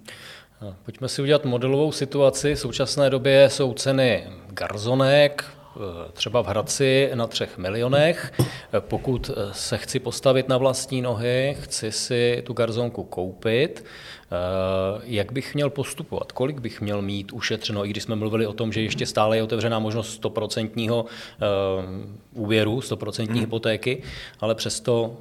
Pojďme 0.85 1.07
si 1.07 1.21
udělat 1.21 1.45
modelovou 1.45 1.91
situaci. 1.91 2.55
V 2.55 2.59
současné 2.59 3.09
době 3.09 3.49
jsou 3.49 3.73
ceny 3.73 4.27
garzonek, 4.47 5.45
Eh, 5.75 6.11
třeba 6.13 6.41
v 6.41 6.47
Hradci 6.47 7.11
na 7.13 7.27
třech 7.27 7.57
milionech. 7.57 8.33
Eh, 8.39 8.45
pokud 8.79 9.31
se 9.51 9.77
chci 9.77 9.99
postavit 9.99 10.47
na 10.47 10.57
vlastní 10.57 11.01
nohy, 11.01 11.57
chci 11.59 11.91
si 11.91 12.43
tu 12.45 12.53
garzonku 12.53 13.03
koupit, 13.03 13.85
jak 15.03 15.31
bych 15.31 15.55
měl 15.55 15.69
postupovat? 15.69 16.31
Kolik 16.31 16.59
bych 16.59 16.81
měl 16.81 17.01
mít 17.01 17.33
ušetřeno, 17.33 17.85
i 17.85 17.89
když 17.89 18.03
jsme 18.03 18.15
mluvili 18.15 18.47
o 18.47 18.53
tom, 18.53 18.73
že 18.73 18.81
ještě 18.81 19.05
stále 19.05 19.37
je 19.37 19.43
otevřená 19.43 19.79
možnost 19.79 20.23
100% 20.23 21.05
úvěru, 22.33 22.79
100% 22.79 23.29
hmm. 23.29 23.39
hypotéky, 23.39 24.03
ale 24.39 24.55
přesto 24.55 25.17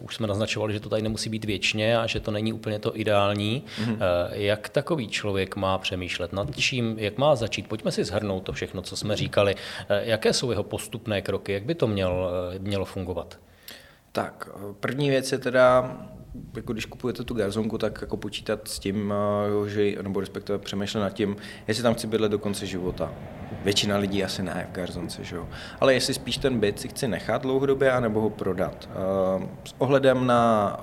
už 0.00 0.14
jsme 0.14 0.26
naznačovali, 0.26 0.72
že 0.72 0.80
to 0.80 0.88
tady 0.88 1.02
nemusí 1.02 1.30
být 1.30 1.44
věčně 1.44 1.98
a 1.98 2.06
že 2.06 2.20
to 2.20 2.30
není 2.30 2.52
úplně 2.52 2.78
to 2.78 2.98
ideální. 2.98 3.62
Hmm. 3.78 3.98
Jak 4.32 4.68
takový 4.68 5.08
člověk 5.08 5.56
má 5.56 5.78
přemýšlet 5.78 6.32
nad 6.32 6.56
čím, 6.56 6.94
jak 6.98 7.18
má 7.18 7.36
začít? 7.36 7.68
Pojďme 7.68 7.90
si 7.92 8.04
zhrnout 8.04 8.42
to 8.42 8.52
všechno, 8.52 8.82
co 8.82 8.96
jsme 8.96 9.16
říkali. 9.16 9.54
Eh, 9.88 10.02
jaké 10.04 10.32
jsou 10.32 10.50
jeho 10.50 10.62
postupné 10.62 11.22
kroky? 11.22 11.52
Jak 11.52 11.64
by 11.64 11.74
to 11.74 11.86
měl, 11.86 12.30
eh, 12.54 12.58
mělo 12.58 12.84
fungovat? 12.84 13.38
Tak, 14.12 14.48
eh, 14.48 14.74
první 14.80 15.10
věc 15.10 15.32
je 15.32 15.38
teda, 15.38 15.96
jako 16.56 16.72
když 16.72 16.86
kupujete 16.86 17.24
tu 17.24 17.34
garzonku, 17.34 17.78
tak 17.78 17.98
jako 18.00 18.16
počítat 18.16 18.68
s 18.68 18.78
tím, 18.78 19.14
že, 19.66 20.02
nebo 20.02 20.20
respektive 20.20 20.58
přemýšlet 20.58 21.00
nad 21.00 21.10
tím, 21.10 21.36
jestli 21.68 21.82
tam 21.82 21.94
chci 21.94 22.06
bydlet 22.06 22.32
do 22.32 22.38
konce 22.38 22.66
života. 22.66 23.12
Většina 23.64 23.96
lidí 23.96 24.24
asi 24.24 24.42
ne 24.42 24.68
v 24.70 24.74
garzonce, 24.74 25.24
že 25.24 25.36
jo. 25.36 25.48
Ale 25.80 25.94
jestli 25.94 26.14
spíš 26.14 26.36
ten 26.36 26.60
byt 26.60 26.80
si 26.80 26.88
chci 26.88 27.08
nechat 27.08 27.42
dlouhodobě, 27.42 27.92
anebo 27.92 28.20
ho 28.20 28.30
prodat. 28.30 28.88
S 29.64 29.74
ohledem 29.78 30.26
na 30.26 30.76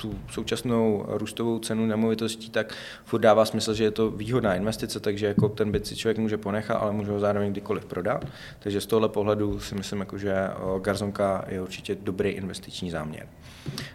tu 0.00 0.14
současnou 0.30 1.04
růstovou 1.08 1.58
cenu 1.58 1.86
nemovitostí, 1.86 2.50
tak 2.50 2.74
furt 3.04 3.20
dává 3.20 3.44
smysl, 3.44 3.74
že 3.74 3.84
je 3.84 3.90
to 3.90 4.10
výhodná 4.10 4.54
investice, 4.54 5.00
takže 5.00 5.26
jako 5.26 5.48
ten 5.48 5.72
byt 5.72 5.86
si 5.86 5.96
člověk 5.96 6.18
může 6.18 6.36
ponechat, 6.36 6.82
ale 6.82 6.92
může 6.92 7.10
ho 7.10 7.20
zároveň 7.20 7.52
kdykoliv 7.52 7.84
prodat. 7.84 8.24
Takže 8.58 8.80
z 8.80 8.86
tohle 8.86 9.08
pohledu 9.08 9.60
si 9.60 9.74
myslím, 9.74 10.00
jako, 10.00 10.18
že 10.18 10.34
Garzonka 10.80 11.44
je 11.48 11.62
určitě 11.62 11.96
dobrý 12.02 12.30
investiční 12.30 12.90
záměr. 12.90 13.26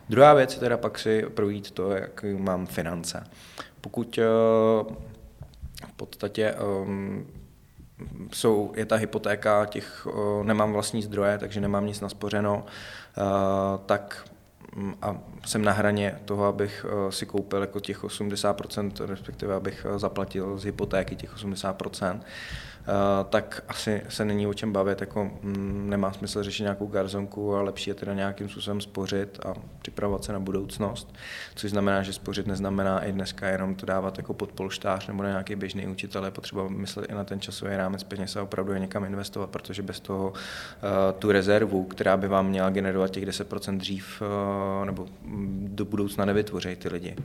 Druhá 0.10 0.34
věc 0.34 0.53
je 0.53 0.60
teda 0.60 0.77
pak 0.77 0.99
si 0.99 1.25
projít 1.34 1.71
to, 1.71 1.91
jak 1.91 2.25
mám 2.38 2.65
finance. 2.65 3.23
Pokud 3.82 4.17
eh, 4.17 4.23
v 5.88 5.93
podstatě 5.95 6.53
um, 6.53 7.27
jsou, 8.34 8.73
je 8.75 8.86
ta 8.86 8.95
hypotéka, 8.95 9.65
těch 9.65 10.08
uh, 10.08 10.45
nemám 10.45 10.73
vlastní 10.73 11.03
zdroje, 11.03 11.38
takže 11.38 11.62
nemám 11.62 11.86
nic 11.86 12.01
naspořeno, 12.01 12.65
tak 13.86 14.29
Mm, 14.75 14.95
a 15.01 15.17
jsem 15.45 15.62
na 15.63 15.71
hraně 15.71 16.19
toho, 16.25 16.45
abych 16.45 16.86
eh, 16.89 17.12
si 17.12 17.25
koupil 17.25 17.62
jako 17.62 17.79
těch 17.79 18.03
80%, 18.03 19.05
respektive 19.05 19.55
abych 19.55 19.86
eh, 19.89 19.99
zaplatil 19.99 20.58
z 20.58 20.63
hypotéky 20.63 21.15
těch 21.15 21.36
80%, 21.36 22.19
Eh, 22.19 22.68
tak 23.29 23.63
asi 23.67 24.01
se 24.09 24.25
není 24.25 24.47
o 24.47 24.53
čem 24.53 24.73
bavit, 24.73 25.01
jako 25.01 25.31
mm, 25.41 25.89
nemá 25.89 26.13
smysl 26.13 26.43
řešit 26.43 26.63
nějakou 26.63 26.87
garzonku 26.87 27.55
a 27.55 27.61
lepší 27.61 27.89
je 27.89 27.93
teda 27.93 28.13
nějakým 28.13 28.49
způsobem 28.49 28.81
spořit 28.81 29.39
a 29.45 29.53
připravovat 29.81 30.23
se 30.23 30.33
na 30.33 30.39
budoucnost, 30.39 31.15
což 31.55 31.71
znamená, 31.71 32.03
že 32.03 32.13
spořit 32.13 32.47
neznamená 32.47 32.99
i 33.05 33.11
dneska 33.11 33.47
jenom 33.47 33.75
to 33.75 33.85
dávat 33.85 34.17
jako 34.17 34.33
pod 34.33 34.51
polštář 34.51 35.07
nebo 35.07 35.23
na 35.23 35.29
nějaký 35.29 35.55
běžný 35.55 35.87
učitel, 35.87 36.25
je 36.25 36.31
potřeba 36.31 36.67
myslet 36.67 37.11
i 37.11 37.13
na 37.13 37.23
ten 37.23 37.41
časový 37.41 37.77
rámec 37.77 38.03
peněz 38.03 38.35
a 38.35 38.43
opravdu 38.43 38.73
je 38.73 38.79
někam 38.79 39.05
investovat, 39.05 39.49
protože 39.49 39.81
bez 39.81 39.99
toho 39.99 40.29
uh, 40.29 40.39
tu 41.19 41.31
rezervu, 41.31 41.83
která 41.83 42.17
by 42.17 42.27
vám 42.27 42.47
měla 42.47 42.69
generovat 42.69 43.11
těch 43.11 43.25
10% 43.25 43.77
dřív 43.77 44.21
uh, 44.21 44.85
nebo 44.85 45.05
do 45.61 45.85
budoucna 45.85 46.25
nevytvoří 46.25 46.75
ty 46.75 46.89
lidi. 46.89 47.15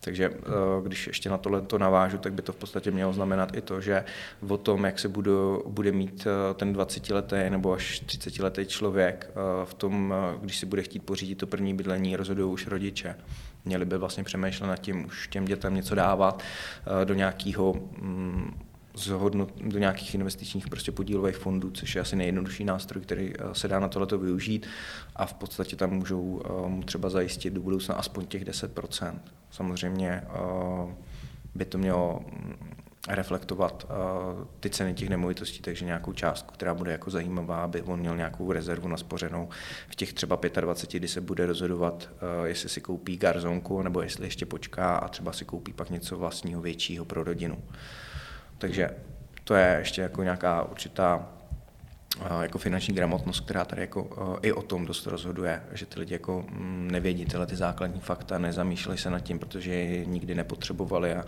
Takže 0.00 0.30
eh, 0.30 0.42
když 0.82 1.06
ještě 1.06 1.30
na 1.30 1.38
tohle 1.38 1.60
to 1.60 1.78
navážu, 1.78 2.18
tak 2.18 2.32
by 2.32 2.42
to 2.42 2.52
v 2.52 2.56
podstatě 2.56 2.90
mělo 2.90 3.12
znamenat 3.12 3.56
i 3.56 3.60
to, 3.60 3.80
že 3.80 4.04
o 4.48 4.56
tom, 4.56 4.84
jak 4.84 4.98
se 4.98 5.08
budu, 5.08 5.62
bude 5.66 5.92
mít 5.92 6.26
eh, 6.26 6.54
ten 6.54 6.72
20-letý 6.72 7.50
nebo 7.50 7.72
až 7.72 8.02
30-letý 8.06 8.66
člověk 8.66 9.30
eh, 9.30 9.66
v 9.66 9.74
tom, 9.74 10.14
když 10.40 10.58
si 10.58 10.66
bude 10.66 10.82
chtít 10.82 11.02
pořídit 11.02 11.34
to 11.34 11.46
první 11.46 11.74
bydlení, 11.74 12.16
rozhodují 12.16 12.52
už 12.52 12.66
rodiče. 12.66 13.16
Měli 13.64 13.84
by 13.84 13.98
vlastně 13.98 14.24
přemýšlet 14.24 14.66
nad 14.66 14.76
tím, 14.76 15.06
už 15.06 15.28
těm 15.28 15.44
dětem 15.44 15.74
něco 15.74 15.94
dávat 15.94 16.42
do 17.04 17.14
nějakého 17.14 17.74
mm, 18.00 18.58
zhodnot, 18.96 19.52
do 19.60 19.78
nějakých 19.78 20.14
investičních 20.14 20.68
prostě 20.68 20.92
podílových 20.92 21.36
fondů, 21.36 21.70
což 21.70 21.94
je 21.94 22.00
asi 22.00 22.16
nejjednodušší 22.16 22.64
nástroj, 22.64 23.02
který 23.02 23.32
eh, 23.34 23.54
se 23.54 23.68
dá 23.68 23.80
na 23.80 23.88
tohleto 23.88 24.18
využít 24.18 24.66
a 25.16 25.26
v 25.26 25.34
podstatě 25.34 25.76
tam 25.76 25.90
můžou 25.90 26.42
eh, 26.80 26.84
třeba 26.84 27.10
zajistit 27.10 27.52
do 27.52 27.60
budoucna 27.60 27.94
aspoň 27.94 28.26
těch 28.26 28.44
10%. 28.44 29.14
Samozřejmě 29.50 30.10
eh, 30.10 30.94
by 31.54 31.64
to 31.64 31.78
mělo 31.78 32.20
mm, 32.20 32.54
reflektovat 33.08 33.86
ty 34.60 34.70
ceny 34.70 34.94
těch 34.94 35.08
nemovitostí, 35.08 35.60
takže 35.60 35.84
nějakou 35.84 36.12
částku, 36.12 36.54
která 36.54 36.74
bude 36.74 36.92
jako 36.92 37.10
zajímavá, 37.10 37.64
aby 37.64 37.82
on 37.82 38.00
měl 38.00 38.16
nějakou 38.16 38.52
rezervu 38.52 38.88
naspořenou 38.88 39.48
v 39.88 39.94
těch 39.94 40.12
třeba 40.12 40.38
25, 40.60 41.00
kdy 41.00 41.08
se 41.08 41.20
bude 41.20 41.46
rozhodovat, 41.46 42.08
jestli 42.44 42.68
si 42.68 42.80
koupí 42.80 43.16
garzonku, 43.16 43.82
nebo 43.82 44.02
jestli 44.02 44.26
ještě 44.26 44.46
počká 44.46 44.96
a 44.96 45.08
třeba 45.08 45.32
si 45.32 45.44
koupí 45.44 45.72
pak 45.72 45.90
něco 45.90 46.16
vlastního 46.16 46.60
většího 46.60 47.04
pro 47.04 47.24
rodinu. 47.24 47.58
Takže 48.58 48.90
to 49.44 49.54
je 49.54 49.76
ještě 49.78 50.02
jako 50.02 50.22
nějaká 50.22 50.62
určitá 50.62 51.28
jako 52.42 52.58
finanční 52.58 52.94
gramotnost, 52.94 53.40
která 53.40 53.64
tady 53.64 53.80
jako 53.80 54.38
i 54.42 54.52
o 54.52 54.62
tom 54.62 54.86
dost 54.86 55.06
rozhoduje, 55.06 55.62
že 55.72 55.86
ty 55.86 56.00
lidi 56.00 56.12
jako 56.12 56.44
mm, 56.48 56.88
nevědí 56.92 57.24
tyhle 57.24 57.46
ty 57.46 57.56
základní 57.56 58.00
fakta, 58.00 58.38
nezamýšleli 58.38 58.98
se 58.98 59.10
nad 59.10 59.20
tím, 59.20 59.38
protože 59.38 59.74
je 59.74 60.06
nikdy 60.06 60.34
nepotřebovali 60.34 61.14
a 61.14 61.24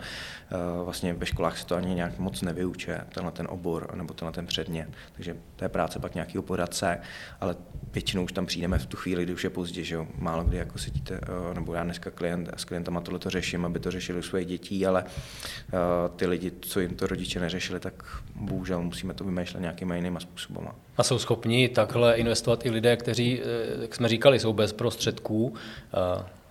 vlastně 0.83 1.13
ve 1.13 1.25
školách 1.25 1.57
se 1.57 1.65
to 1.65 1.75
ani 1.75 1.95
nějak 1.95 2.19
moc 2.19 2.41
nevyuče, 2.41 3.01
tenhle 3.13 3.31
ten 3.31 3.47
obor 3.49 3.95
nebo 3.95 4.13
tenhle 4.13 4.33
ten 4.33 4.47
předmět. 4.47 4.89
Takže 5.13 5.35
to 5.55 5.65
je 5.65 5.69
práce 5.69 5.99
pak 5.99 6.15
nějakého 6.15 6.41
poradce, 6.41 6.99
ale 7.41 7.55
většinou 7.93 8.23
už 8.23 8.31
tam 8.31 8.45
přijdeme 8.45 8.79
v 8.79 8.85
tu 8.85 8.97
chvíli, 8.97 9.23
kdy 9.23 9.33
už 9.33 9.43
je 9.43 9.49
pozdě, 9.49 9.83
že 9.83 9.95
jo. 9.95 10.07
Málo 10.17 10.43
kdy 10.43 10.57
jako 10.57 10.77
sedíte, 10.77 11.19
nebo 11.53 11.73
já 11.73 11.83
dneska 11.83 12.11
klient, 12.11 12.49
s 12.57 12.65
klientama 12.65 13.01
tohle 13.01 13.19
to 13.19 13.29
řeším, 13.29 13.65
aby 13.65 13.79
to 13.79 13.91
řešili 13.91 14.19
u 14.19 14.21
svých 14.21 14.47
dětí, 14.47 14.85
ale 14.85 15.03
ty 16.15 16.25
lidi, 16.25 16.51
co 16.61 16.79
jim 16.79 16.95
to 16.95 17.07
rodiče 17.07 17.39
neřešili, 17.39 17.79
tak 17.79 18.03
bohužel 18.35 18.81
musíme 18.81 19.13
to 19.13 19.23
vymýšlet 19.23 19.59
nějakýma 19.59 19.95
jinýma 19.95 20.19
způsoby. 20.19 20.59
A 20.97 21.03
jsou 21.03 21.19
schopni 21.19 21.69
takhle 21.69 22.15
investovat 22.15 22.65
i 22.65 22.69
lidé, 22.69 22.97
kteří, 22.97 23.41
eh, 23.41 23.81
jak 23.81 23.95
jsme 23.95 24.09
říkali, 24.09 24.39
jsou 24.39 24.53
bez 24.53 24.73
prostředků, 24.73 25.53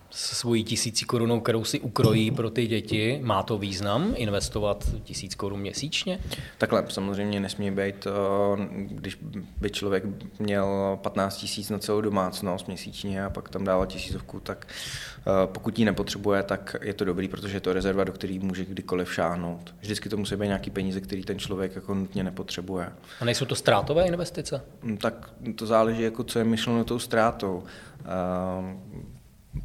s 0.09 0.37
svojí 0.37 0.63
tisící 0.63 1.05
korunou, 1.05 1.39
kterou 1.39 1.63
si 1.63 1.79
ukrojí 1.79 2.31
pro 2.31 2.49
ty 2.49 2.67
děti. 2.67 3.19
Má 3.23 3.43
to 3.43 3.57
význam 3.57 4.13
investovat 4.15 4.89
tisíc 5.03 5.35
korun 5.35 5.59
měsíčně? 5.59 6.19
Takhle 6.57 6.83
samozřejmě 6.89 7.39
nesmí 7.39 7.71
být, 7.71 8.07
eh, 8.07 8.67
když 8.71 9.17
by 9.61 9.69
člověk 9.69 10.03
měl 10.39 10.99
15 11.01 11.37
tisíc 11.37 11.69
na 11.69 11.79
celou 11.79 12.01
domácnost 12.01 12.67
měsíčně 12.67 13.25
a 13.25 13.29
pak 13.29 13.49
tam 13.49 13.63
dával 13.63 13.85
tisícovku, 13.85 14.39
tak 14.39 14.67
eh, 15.19 15.23
pokud 15.45 15.79
ji 15.79 15.85
nepotřebuje, 15.85 16.43
tak 16.43 16.75
je 16.81 16.93
to 16.93 17.05
dobrý, 17.05 17.27
protože 17.27 17.57
je 17.57 17.61
to 17.61 17.73
rezerva, 17.73 18.03
do 18.03 18.11
které 18.11 18.39
může 18.41 18.65
kdykoliv 18.65 19.13
šáhnout. 19.13 19.75
Vždycky 19.79 20.09
to 20.09 20.17
musí 20.17 20.35
být 20.35 20.47
nějaký 20.47 20.69
peníze, 20.69 21.01
který 21.01 21.23
ten 21.23 21.39
člověk 21.39 21.75
jako 21.75 21.93
nutně 21.93 22.23
nepotřebuje. 22.23 22.89
A 23.21 23.25
nejsou 23.25 23.45
to 23.45 23.55
ztrátové 23.55 24.07
investice? 24.07 24.61
Hm, 24.83 24.97
tak 24.97 25.33
to 25.55 25.65
záleží, 25.65 26.01
jako 26.01 26.23
co 26.23 26.39
je 26.39 26.45
myšleno 26.45 26.83
tou 26.83 26.99
ztrátou 26.99 27.63
eh, 28.05 29.09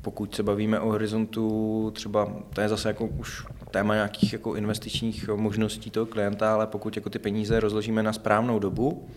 pokud 0.03 0.35
se 0.35 0.43
bavíme 0.43 0.81
o 0.81 0.89
horizontu, 0.89 1.91
třeba 1.95 2.33
to 2.53 2.61
je 2.61 2.69
zase 2.69 2.89
jako 2.89 3.07
už 3.07 3.47
téma 3.71 3.95
nějakých 3.95 4.33
jako 4.33 4.55
investičních 4.55 5.29
možností 5.29 5.91
toho 5.91 6.07
klienta, 6.07 6.55
ale 6.55 6.67
pokud 6.67 6.97
jako 6.97 7.11
ty 7.11 7.19
peníze 7.19 7.61
rozložíme 7.61 8.03
na 8.03 8.13
správnou 8.13 8.59
dobu 8.59 9.09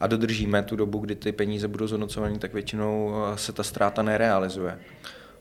a 0.00 0.06
dodržíme 0.06 0.62
tu 0.62 0.76
dobu, 0.76 0.98
kdy 0.98 1.14
ty 1.14 1.32
peníze 1.32 1.68
budou 1.68 1.86
zhodnocovány, 1.86 2.38
tak 2.38 2.54
většinou 2.54 3.14
se 3.34 3.52
ta 3.52 3.62
ztráta 3.62 4.02
nerealizuje. 4.02 4.78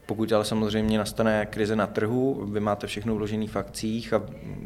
Pokud 0.06 0.32
ale 0.32 0.46
samozřejmě 0.46 0.98
nastane 0.98 1.46
krize 1.46 1.76
na 1.76 1.88
trhu, 1.88 2.46
vy 2.52 2.60
máte 2.60 2.88
všechno 2.88 3.16
vložené 3.16 3.48
v 3.48 3.56
akcích 3.56 4.14
a 4.14 4.22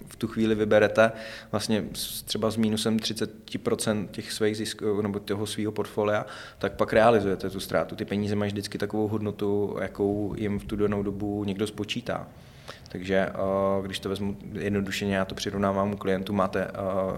v 0.07 0.15
tu 0.15 0.27
chvíli 0.27 0.55
vyberete 0.55 1.11
vlastně 1.51 1.83
třeba 2.25 2.51
s 2.51 2.57
mínusem 2.57 2.97
30% 2.97 4.07
těch 4.07 4.31
svých 4.31 4.57
zisků 4.57 5.01
nebo 5.01 5.19
toho 5.19 5.45
svého 5.45 5.71
portfolia, 5.71 6.25
tak 6.57 6.73
pak 6.73 6.93
realizujete 6.93 7.49
tu 7.49 7.59
ztrátu. 7.59 7.95
Ty 7.95 8.05
peníze 8.05 8.35
mají 8.35 8.51
vždycky 8.51 8.77
takovou 8.77 9.07
hodnotu, 9.07 9.77
jakou 9.81 10.33
jim 10.37 10.59
v 10.59 10.65
tu 10.65 10.75
danou 10.75 11.03
dobu 11.03 11.43
někdo 11.43 11.67
spočítá. 11.67 12.27
Takže 12.89 13.15
eh, 13.15 13.33
když 13.85 13.99
to 13.99 14.09
vezmu 14.09 14.37
jednodušeně, 14.53 15.15
já 15.15 15.25
to 15.25 15.35
přirovnávám 15.35 15.93
u 15.93 15.97
klientů, 15.97 16.33
máte 16.33 16.63
eh, 16.63 16.71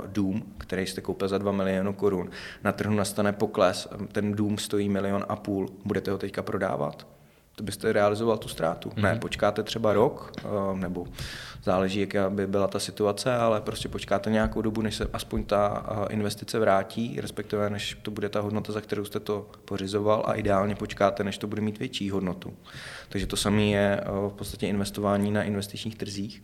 dům, 0.07 0.43
který 0.57 0.87
jste 0.87 1.01
koupil 1.01 1.27
za 1.27 1.37
2 1.37 1.51
miliony 1.51 1.93
korun, 1.93 2.29
na 2.63 2.71
trhu 2.71 2.95
nastane 2.95 3.33
pokles, 3.33 3.87
ten 4.11 4.31
dům 4.31 4.57
stojí 4.57 4.89
milion 4.89 5.25
a 5.29 5.35
půl, 5.35 5.69
budete 5.85 6.11
ho 6.11 6.17
teďka 6.17 6.41
prodávat? 6.41 7.07
To 7.55 7.63
byste 7.63 7.93
realizoval 7.93 8.37
tu 8.37 8.47
ztrátu. 8.47 8.89
Mm-hmm. 8.89 9.01
Ne, 9.01 9.15
počkáte 9.15 9.63
třeba 9.63 9.93
rok, 9.93 10.31
uh, 10.43 10.79
nebo 10.79 11.05
záleží, 11.63 11.99
jaká 11.99 12.29
by 12.29 12.47
byla 12.47 12.67
ta 12.67 12.79
situace, 12.79 13.35
ale 13.35 13.61
prostě 13.61 13.89
počkáte 13.89 14.29
nějakou 14.29 14.61
dobu, 14.61 14.81
než 14.81 14.95
se 14.95 15.07
aspoň 15.13 15.43
ta 15.43 15.85
uh, 15.91 16.05
investice 16.09 16.59
vrátí, 16.59 17.17
respektive 17.21 17.69
než 17.69 17.97
to 18.01 18.11
bude 18.11 18.29
ta 18.29 18.41
hodnota, 18.41 18.73
za 18.73 18.81
kterou 18.81 19.05
jste 19.05 19.19
to 19.19 19.49
pořizoval 19.65 20.23
a 20.27 20.33
ideálně 20.33 20.75
počkáte, 20.75 21.23
než 21.23 21.37
to 21.37 21.47
bude 21.47 21.61
mít 21.61 21.79
větší 21.79 22.09
hodnotu. 22.09 22.53
Takže 23.09 23.27
to 23.27 23.37
samé 23.37 23.63
je 23.63 24.01
uh, 24.01 24.29
v 24.29 24.33
podstatě 24.33 24.67
investování 24.67 25.31
na 25.31 25.43
investičních 25.43 25.95
trzích. 25.95 26.43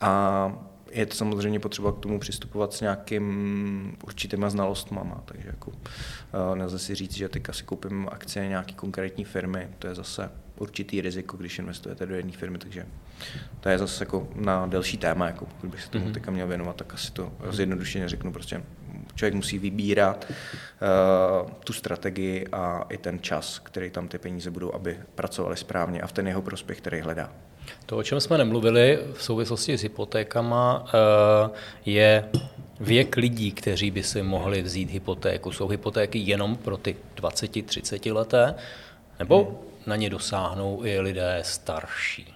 A 0.00 0.69
je 0.90 1.06
to 1.06 1.16
samozřejmě 1.16 1.60
potřeba 1.60 1.92
k 1.92 1.98
tomu 1.98 2.18
přistupovat 2.18 2.72
s 2.72 2.80
nějakým 2.80 3.96
určitýma 4.04 4.50
znalostmama, 4.50 5.22
takže 5.24 5.48
jako 5.48 5.70
uh, 5.70 6.56
nelze 6.56 6.78
si 6.78 6.94
říct, 6.94 7.16
že 7.16 7.28
teď 7.28 7.48
asi 7.48 7.62
koupím 7.62 8.08
akcie 8.12 8.48
nějaké 8.48 8.72
konkrétní 8.72 9.24
firmy, 9.24 9.68
to 9.78 9.86
je 9.86 9.94
zase 9.94 10.30
určitý 10.56 11.00
riziko, 11.00 11.36
když 11.36 11.58
investujete 11.58 12.06
do 12.06 12.14
jedné 12.14 12.32
firmy, 12.32 12.58
takže 12.58 12.86
to 13.60 13.68
je 13.68 13.78
zase 13.78 14.04
jako 14.04 14.28
na 14.34 14.66
delší 14.66 14.96
téma, 14.96 15.26
jako 15.26 15.46
pokud 15.46 15.70
bych 15.70 15.82
se 15.82 15.90
tomu 15.90 16.06
mm-hmm. 16.06 16.12
teďka 16.12 16.30
měl 16.30 16.46
věnovat, 16.46 16.76
tak 16.76 16.94
asi 16.94 17.12
to 17.12 17.32
zjednodušeně 17.50 18.08
řeknu, 18.08 18.32
prostě 18.32 18.62
člověk 19.14 19.34
musí 19.34 19.58
vybírat 19.58 20.26
uh, 20.30 21.50
tu 21.64 21.72
strategii 21.72 22.46
a 22.52 22.86
i 22.88 22.98
ten 22.98 23.18
čas, 23.20 23.58
který 23.58 23.90
tam 23.90 24.08
ty 24.08 24.18
peníze 24.18 24.50
budou, 24.50 24.74
aby 24.74 24.98
pracovali 25.14 25.56
správně 25.56 26.00
a 26.00 26.06
v 26.06 26.12
ten 26.12 26.28
jeho 26.28 26.42
prospěch, 26.42 26.78
který 26.78 27.00
hledá. 27.00 27.32
To, 27.86 27.96
o 27.96 28.02
čem 28.02 28.20
jsme 28.20 28.38
nemluvili 28.38 28.98
v 29.12 29.22
souvislosti 29.22 29.78
s 29.78 29.82
hypotékama, 29.82 30.84
eh, 30.86 31.50
je 31.86 32.24
věk 32.80 33.16
lidí, 33.16 33.52
kteří 33.52 33.90
by 33.90 34.02
si 34.02 34.22
mohli 34.22 34.62
vzít 34.62 34.90
hypotéku. 34.90 35.52
Jsou 35.52 35.68
hypotéky 35.68 36.18
jenom 36.18 36.56
pro 36.56 36.76
ty 36.76 36.96
20-30 37.16 38.12
leté, 38.12 38.54
nebo 39.18 39.44
hmm. 39.44 39.56
na 39.86 39.96
ně 39.96 40.10
dosáhnou 40.10 40.84
i 40.84 41.00
lidé 41.00 41.38
starší? 41.44 42.34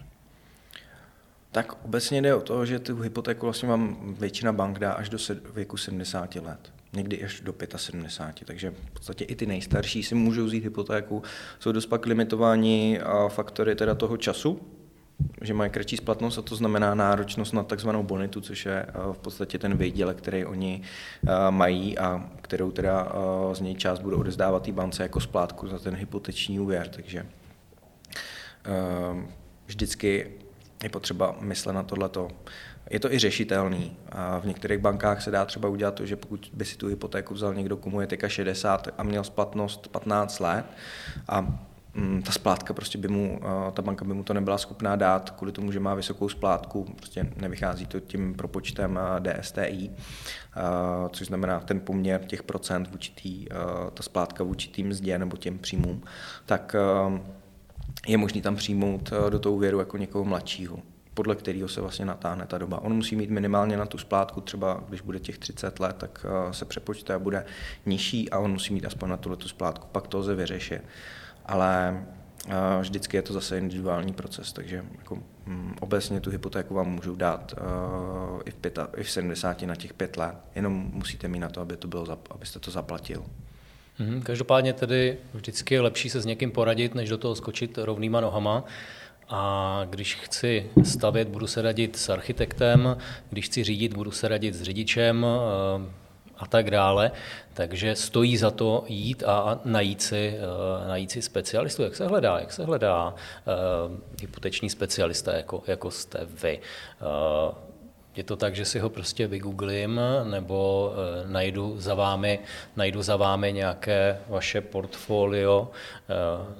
Tak 1.52 1.84
obecně 1.84 2.22
jde 2.22 2.34
o 2.34 2.40
to, 2.40 2.66
že 2.66 2.78
tu 2.78 3.00
hypotéku 3.00 3.46
vlastně 3.46 3.68
vám 3.68 4.14
většina 4.18 4.52
bank 4.52 4.78
dá 4.78 4.92
až 4.92 5.08
do 5.08 5.18
věku 5.54 5.76
70 5.76 6.34
let 6.34 6.74
někdy 6.94 7.24
až 7.24 7.40
do 7.40 7.54
75, 7.76 8.46
takže 8.46 8.70
v 8.70 8.90
podstatě 8.90 9.24
i 9.24 9.34
ty 9.34 9.46
nejstarší 9.46 10.02
si 10.02 10.14
můžou 10.14 10.44
vzít 10.44 10.64
hypotéku. 10.64 11.22
Jsou 11.58 11.72
dost 11.72 11.86
pak 11.86 12.06
limitováni 12.06 13.00
faktory 13.28 13.74
teda 13.74 13.94
toho 13.94 14.16
času, 14.16 14.60
že 15.42 15.54
mají 15.54 15.70
kratší 15.70 15.96
splatnost 15.96 16.38
a 16.38 16.42
to 16.42 16.56
znamená 16.56 16.94
náročnost 16.94 17.52
na 17.52 17.62
takzvanou 17.62 18.02
bonitu, 18.02 18.40
což 18.40 18.66
je 18.66 18.86
eh, 18.88 18.92
v 19.12 19.18
podstatě 19.18 19.58
ten 19.58 19.76
výdělek, 19.76 20.16
který 20.16 20.44
oni 20.44 20.82
eh, 20.82 21.50
mají 21.50 21.98
a 21.98 22.30
kterou 22.40 22.70
teda 22.70 23.08
eh, 23.08 23.54
z 23.54 23.60
něj 23.60 23.74
část 23.74 23.98
budou 23.98 24.20
odezdávat 24.20 24.62
té 24.62 24.72
bance 24.72 25.02
jako 25.02 25.20
splátku 25.20 25.68
za 25.68 25.78
ten 25.78 25.94
hypoteční 25.94 26.60
úvěr. 26.60 26.88
Takže 26.88 27.26
vždycky 29.66 30.30
je 30.82 30.88
potřeba 30.88 31.36
myslet 31.40 31.72
na 31.72 31.82
tohleto. 31.82 32.28
Je 32.90 33.00
to 33.00 33.12
i 33.12 33.18
řešitelný. 33.18 33.96
A 34.08 34.38
v 34.38 34.46
některých 34.46 34.78
bankách 34.78 35.22
se 35.22 35.30
dá 35.30 35.44
třeba 35.44 35.68
udělat 35.68 35.94
to, 35.94 36.06
že 36.06 36.16
pokud 36.16 36.50
by 36.52 36.64
si 36.64 36.76
tu 36.76 36.86
hypotéku 36.86 37.34
vzal 37.34 37.54
někdo, 37.54 37.76
komu 37.76 38.00
je 38.00 38.06
teďka 38.06 38.28
60 38.28 38.88
a 38.98 39.02
měl 39.02 39.24
splatnost 39.24 39.88
15 39.88 40.40
let 40.40 40.64
a 41.28 41.58
ta 42.24 42.32
splátka 42.32 42.74
prostě 42.74 42.98
by 42.98 43.08
mu, 43.08 43.40
ta 43.72 43.82
banka 43.82 44.04
by 44.04 44.14
mu 44.14 44.24
to 44.24 44.34
nebyla 44.34 44.58
schopná 44.58 44.96
dát 44.96 45.30
kvůli 45.30 45.52
tomu, 45.52 45.72
že 45.72 45.80
má 45.80 45.94
vysokou 45.94 46.28
splátku, 46.28 46.84
prostě 46.96 47.32
nevychází 47.36 47.86
to 47.86 48.00
tím 48.00 48.34
propočtem 48.34 48.98
DSTI, 49.20 49.90
což 51.10 51.26
znamená 51.26 51.60
ten 51.60 51.80
poměr 51.80 52.24
těch 52.24 52.42
procent 52.42 52.88
v 52.88 52.92
určitý, 52.92 53.46
ta 53.94 54.02
splátka 54.02 54.44
v 54.44 54.48
určitým 54.48 54.88
mzdě 54.88 55.18
nebo 55.18 55.36
těm 55.36 55.58
příjmům, 55.58 56.02
tak 56.46 56.76
je 58.06 58.16
možný 58.16 58.42
tam 58.42 58.56
přijmout 58.56 59.12
do 59.30 59.38
toho 59.38 59.54
úvěru 59.54 59.78
jako 59.78 59.96
někoho 59.96 60.24
mladšího 60.24 60.78
podle 61.14 61.36
kterého 61.36 61.68
se 61.68 61.80
vlastně 61.80 62.04
natáhne 62.04 62.46
ta 62.46 62.58
doba. 62.58 62.80
On 62.80 62.92
musí 62.92 63.16
mít 63.16 63.30
minimálně 63.30 63.76
na 63.76 63.86
tu 63.86 63.98
splátku, 63.98 64.40
třeba 64.40 64.84
když 64.88 65.00
bude 65.00 65.20
těch 65.20 65.38
30 65.38 65.80
let, 65.80 65.96
tak 65.98 66.26
se 66.50 66.64
přepočte 66.64 67.14
a 67.14 67.18
bude 67.18 67.44
nižší 67.86 68.30
a 68.30 68.38
on 68.38 68.52
musí 68.52 68.74
mít 68.74 68.86
aspoň 68.86 69.08
na 69.08 69.16
tuhle 69.16 69.36
tu 69.36 69.48
splátku, 69.48 69.86
pak 69.92 70.08
to 70.08 70.18
lze 70.18 70.34
vyřešit 70.34 70.82
ale 71.46 72.04
eh, 72.48 72.52
vždycky 72.80 73.16
je 73.16 73.22
to 73.22 73.32
zase 73.32 73.58
individuální 73.58 74.12
proces, 74.12 74.52
takže 74.52 74.84
jako, 74.98 75.18
hm, 75.46 75.74
obecně 75.80 76.20
tu 76.20 76.30
hypotéku 76.30 76.74
vám 76.74 76.90
můžu 76.90 77.14
dát 77.14 77.54
uh, 77.58 78.40
i, 78.44 78.50
v 78.50 78.54
pěta, 78.54 78.88
i 78.96 79.02
v 79.02 79.10
70 79.10 79.62
na 79.62 79.76
těch 79.76 79.94
pět 79.94 80.16
let, 80.16 80.36
jenom 80.54 80.90
musíte 80.92 81.28
mít 81.28 81.38
na 81.38 81.48
to, 81.48 81.60
aby 81.60 81.76
to 81.76 81.88
bylo, 81.88 82.18
abyste 82.30 82.58
to 82.58 82.70
zaplatil. 82.70 83.24
Hmm, 83.98 84.22
každopádně 84.22 84.72
tedy 84.72 85.18
vždycky 85.34 85.74
je 85.74 85.80
lepší 85.80 86.10
se 86.10 86.20
s 86.20 86.26
někým 86.26 86.50
poradit, 86.50 86.94
než 86.94 87.08
do 87.08 87.18
toho 87.18 87.34
skočit 87.34 87.78
rovnýma 87.78 88.20
nohama. 88.20 88.64
A 89.28 89.86
když 89.90 90.14
chci 90.14 90.70
stavět, 90.84 91.28
budu 91.28 91.46
se 91.46 91.62
radit 91.62 91.96
s 91.96 92.08
architektem, 92.08 92.96
když 93.30 93.46
chci 93.46 93.64
řídit, 93.64 93.94
budu 93.94 94.10
se 94.10 94.28
radit 94.28 94.54
s 94.54 94.62
řidičem, 94.62 95.26
eh, 95.26 96.03
a 96.44 96.46
tak 96.46 96.70
dále. 96.70 97.10
Takže 97.54 97.96
stojí 97.96 98.36
za 98.36 98.50
to 98.50 98.84
jít 98.88 99.22
a 99.26 99.60
najít 99.64 100.02
si, 100.02 100.34
uh, 100.36 100.88
najít 100.88 101.10
si 101.10 101.22
specialistu. 101.22 101.82
Jak 101.82 101.96
se 101.96 102.06
hledá? 102.06 102.38
Jak 102.38 102.52
se 102.52 102.64
hledá 102.64 103.14
uh, 103.14 103.96
hypoteční 104.20 104.70
specialista, 104.70 105.36
jako, 105.36 105.62
jako 105.66 105.90
jste 105.90 106.18
vy? 106.42 106.60
Uh, 107.00 107.54
je 108.16 108.24
to 108.24 108.36
tak, 108.36 108.54
že 108.54 108.64
si 108.64 108.78
ho 108.78 108.90
prostě 108.90 109.26
vygooglím 109.26 110.00
nebo 110.24 110.92
najdu 111.26 111.74
za 111.80 111.94
vámi, 111.94 112.38
najdu 112.76 113.02
za 113.02 113.16
vámi 113.16 113.52
nějaké 113.52 114.18
vaše 114.28 114.60
portfolio. 114.60 115.70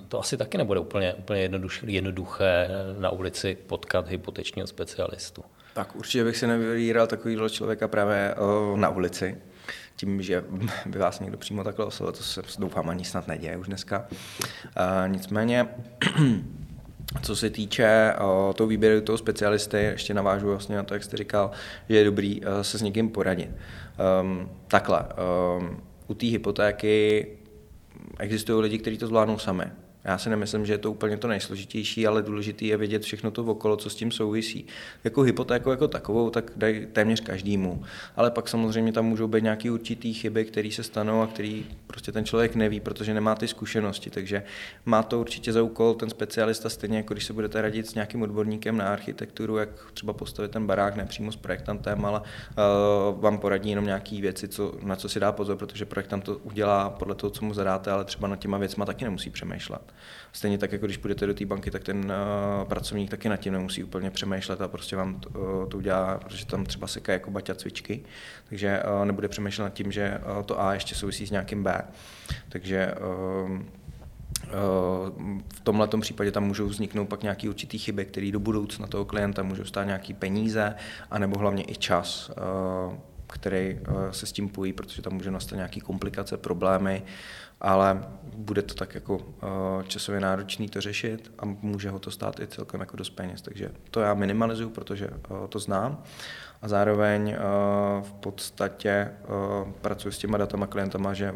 To 0.09 0.20
asi 0.20 0.37
taky 0.37 0.59
nebude 0.59 0.81
úplně, 0.81 1.14
úplně 1.14 1.51
jednoduché, 1.87 2.68
na 2.99 3.11
ulici 3.11 3.59
potkat 3.66 4.09
hypotečního 4.09 4.66
specialistu. 4.66 5.44
Tak 5.75 5.97
určitě 5.97 6.25
bych 6.25 6.37
si 6.37 6.47
nevybíral 6.47 7.07
takovýhle 7.07 7.51
člověka 7.51 7.88
právě 7.88 8.35
na 8.75 8.88
ulici 8.88 9.38
tím, 9.96 10.22
že 10.22 10.44
by 10.87 10.98
vás 10.98 11.20
někdo 11.20 11.37
přímo 11.37 11.64
takhle 11.64 11.85
oslovil, 11.85 12.12
to 12.12 12.22
se 12.22 12.42
doufám 12.59 12.88
ani 12.88 13.04
snad 13.04 13.28
neděje 13.28 13.57
už 13.57 13.66
dneska. 13.66 14.07
Uh, 14.11 15.09
nicméně, 15.09 15.68
co 17.22 17.37
se 17.37 17.50
týče 17.50 18.14
uh, 18.20 18.52
toho 18.52 18.68
výběru 18.68 19.00
toho 19.00 19.18
specialisty, 19.18 19.76
ještě 19.76 20.14
navážu 20.14 20.46
vlastně 20.46 20.76
na 20.76 20.83
to, 20.83 20.94
jak 20.94 21.04
jste 21.04 21.16
říkal, 21.16 21.50
že 21.88 21.96
je 21.96 22.04
dobrý 22.04 22.40
uh, 22.40 22.46
se 22.62 22.78
s 22.78 22.83
někým 22.83 23.09
poradit. 23.09 23.50
Um, 24.22 24.50
takhle, 24.68 25.04
um, 25.59 25.83
u 26.07 26.14
té 26.14 26.26
hypotéky 26.26 27.26
existují 28.18 28.62
lidi, 28.62 28.78
kteří 28.78 28.98
to 28.98 29.07
zvládnou 29.07 29.38
sami. 29.38 29.64
Já 30.05 30.19
si 30.19 30.31
nemyslím, 30.31 30.67
že 30.67 30.73
je 30.73 30.79
to 30.79 30.90
úplně 30.90 31.17
to 31.17 31.29
nejsložitější, 31.29 32.07
ale 32.07 32.23
důležité 32.23 32.64
je 32.64 32.77
vědět 32.77 33.03
všechno 33.03 33.31
to 33.31 33.45
okolo, 33.45 33.77
co 33.77 33.90
s 33.90 33.95
tím 33.95 34.11
souvisí. 34.11 34.67
Jako 35.05 35.23
hypotéku 35.23 35.71
jako 35.71 35.88
takovou, 35.88 36.31
tak 36.31 36.53
dají 36.57 36.87
téměř 36.87 37.21
každému. 37.21 37.85
Ale 38.17 38.31
pak 38.31 38.49
samozřejmě 38.49 38.93
tam 38.93 39.07
můžou 39.07 39.29
být 39.29 39.43
nějaké 39.43 39.71
určitý 39.71 40.14
chyby, 40.14 40.45
které 40.45 40.71
se 40.73 40.83
stanou 40.83 41.23
a 41.23 41.27
který 41.27 41.67
prostě 41.87 42.12
ten 42.12 42.25
člověk 42.25 42.55
neví, 42.55 42.81
protože 42.81 43.14
nemá 43.14 43.35
ty 43.35 43.49
zkušenosti. 43.49 44.11
Takže 44.11 44.43
má 44.85 45.03
to 45.03 45.21
určitě 45.21 45.53
za 45.53 45.62
úkol 45.62 45.95
ten 45.95 46.11
specialista, 46.11 46.69
stejně 46.69 46.97
jako 46.97 47.14
když 47.14 47.25
se 47.25 47.33
budete 47.33 47.62
radit 47.62 47.87
s 47.87 47.95
nějakým 47.95 48.23
odborníkem 48.23 48.77
na 48.77 48.88
architekturu, 48.88 49.57
jak 49.57 49.69
třeba 49.95 50.12
postavit 50.12 50.51
ten 50.51 50.67
barák, 50.67 50.97
ne 50.97 51.05
přímo 51.07 51.33
s 51.33 51.37
projektantem, 51.37 52.05
ale 52.05 52.21
uh, 52.21 53.21
vám 53.21 53.38
poradí 53.38 53.71
jenom 53.71 53.85
nějaké 53.85 54.21
věci, 54.21 54.49
co, 54.49 54.75
na 54.83 54.97
co 54.97 55.09
si 55.09 55.21
dá 55.21 55.33
pozor, 55.33 55.57
protože 55.57 55.85
projektant 55.85 56.25
to 56.25 56.37
udělá 56.37 56.90
podle 56.90 57.14
toho, 57.14 57.31
co 57.31 57.45
mu 57.45 57.55
zadáte, 57.55 57.90
ale 57.90 58.05
třeba 58.05 58.29
na 58.29 58.37
těma 58.37 58.59
věcma 58.59 58.85
taky 58.85 59.05
nemusí 59.05 59.31
přemýšlet. 59.31 59.93
Stejně 60.33 60.59
tak, 60.59 60.72
jako 60.72 60.87
když 60.87 60.96
půjdete 60.96 61.26
do 61.26 61.35
té 61.35 61.46
banky, 61.46 61.70
tak 61.70 61.85
ten 61.85 61.98
uh, 61.98 62.68
pracovník 62.68 63.11
taky 63.11 63.28
nad 63.28 63.37
tím 63.37 63.52
nemusí 63.52 63.85
úplně 63.85 64.11
přemýšlet 64.11 64.61
a 64.61 64.68
prostě 64.68 64.96
vám 64.96 65.20
to, 65.20 65.28
uh, 65.28 65.68
to 65.68 65.76
udělá, 65.76 66.18
protože 66.18 66.46
tam 66.46 66.64
třeba 66.64 66.87
seká 66.87 67.12
jako 67.12 67.30
baťa 67.30 67.54
cvičky, 67.54 68.00
takže 68.48 68.83
uh, 69.00 69.04
nebude 69.04 69.28
přemýšlet 69.28 69.64
nad 69.64 69.72
tím, 69.72 69.92
že 69.92 70.20
uh, 70.37 70.42
to 70.42 70.61
A 70.61 70.74
ještě 70.74 70.94
souvisí 70.94 71.26
s 71.26 71.30
nějakým 71.30 71.62
B. 71.62 71.83
Takže 72.48 72.94
uh, 73.44 73.59
v 75.54 75.61
tomhle 75.62 75.88
případě 76.00 76.30
tam 76.30 76.44
můžou 76.44 76.66
vzniknout 76.66 77.09
pak 77.09 77.22
nějaké 77.22 77.48
určité 77.48 77.78
chyby, 77.78 78.04
které 78.04 78.30
do 78.33 78.40
budoucna 78.40 78.87
toho 78.87 79.04
klienta 79.04 79.42
můžou 79.42 79.64
stát 79.64 79.85
nějaké 79.85 80.14
peníze, 80.14 80.74
anebo 81.11 81.38
hlavně 81.38 81.64
i 81.66 81.76
čas, 81.76 82.30
který 83.26 83.78
se 84.11 84.26
s 84.26 84.33
tím 84.33 84.48
pojí, 84.48 84.72
protože 84.72 85.02
tam 85.02 85.12
může 85.12 85.30
nastat 85.30 85.57
nějaké 85.57 85.80
komplikace, 85.80 86.37
problémy, 86.37 87.02
ale 87.64 88.05
bude 88.37 88.62
to 88.62 88.74
tak 88.74 88.94
jako 88.94 89.16
uh, 89.16 89.22
časově 89.87 90.20
náročný 90.20 90.68
to 90.68 90.81
řešit 90.81 91.33
a 91.38 91.44
může 91.44 91.90
ho 91.90 91.98
to 91.98 92.11
stát 92.11 92.40
i 92.40 92.46
celkem 92.46 92.81
jako 92.81 92.96
dost 92.96 93.11
peněz. 93.11 93.42
Takže 93.42 93.70
to 93.90 94.00
já 94.00 94.14
minimalizuju, 94.14 94.70
protože 94.70 95.09
uh, 95.09 95.46
to 95.48 95.59
znám 95.59 96.03
a 96.62 96.68
zároveň 96.68 97.29
uh, 97.29 98.05
v 98.05 98.12
podstatě 98.12 99.11
pracuji 99.81 100.12
s 100.12 100.18
těma 100.18 100.38
datama 100.38 100.66
klientama, 100.66 101.14
že 101.14 101.35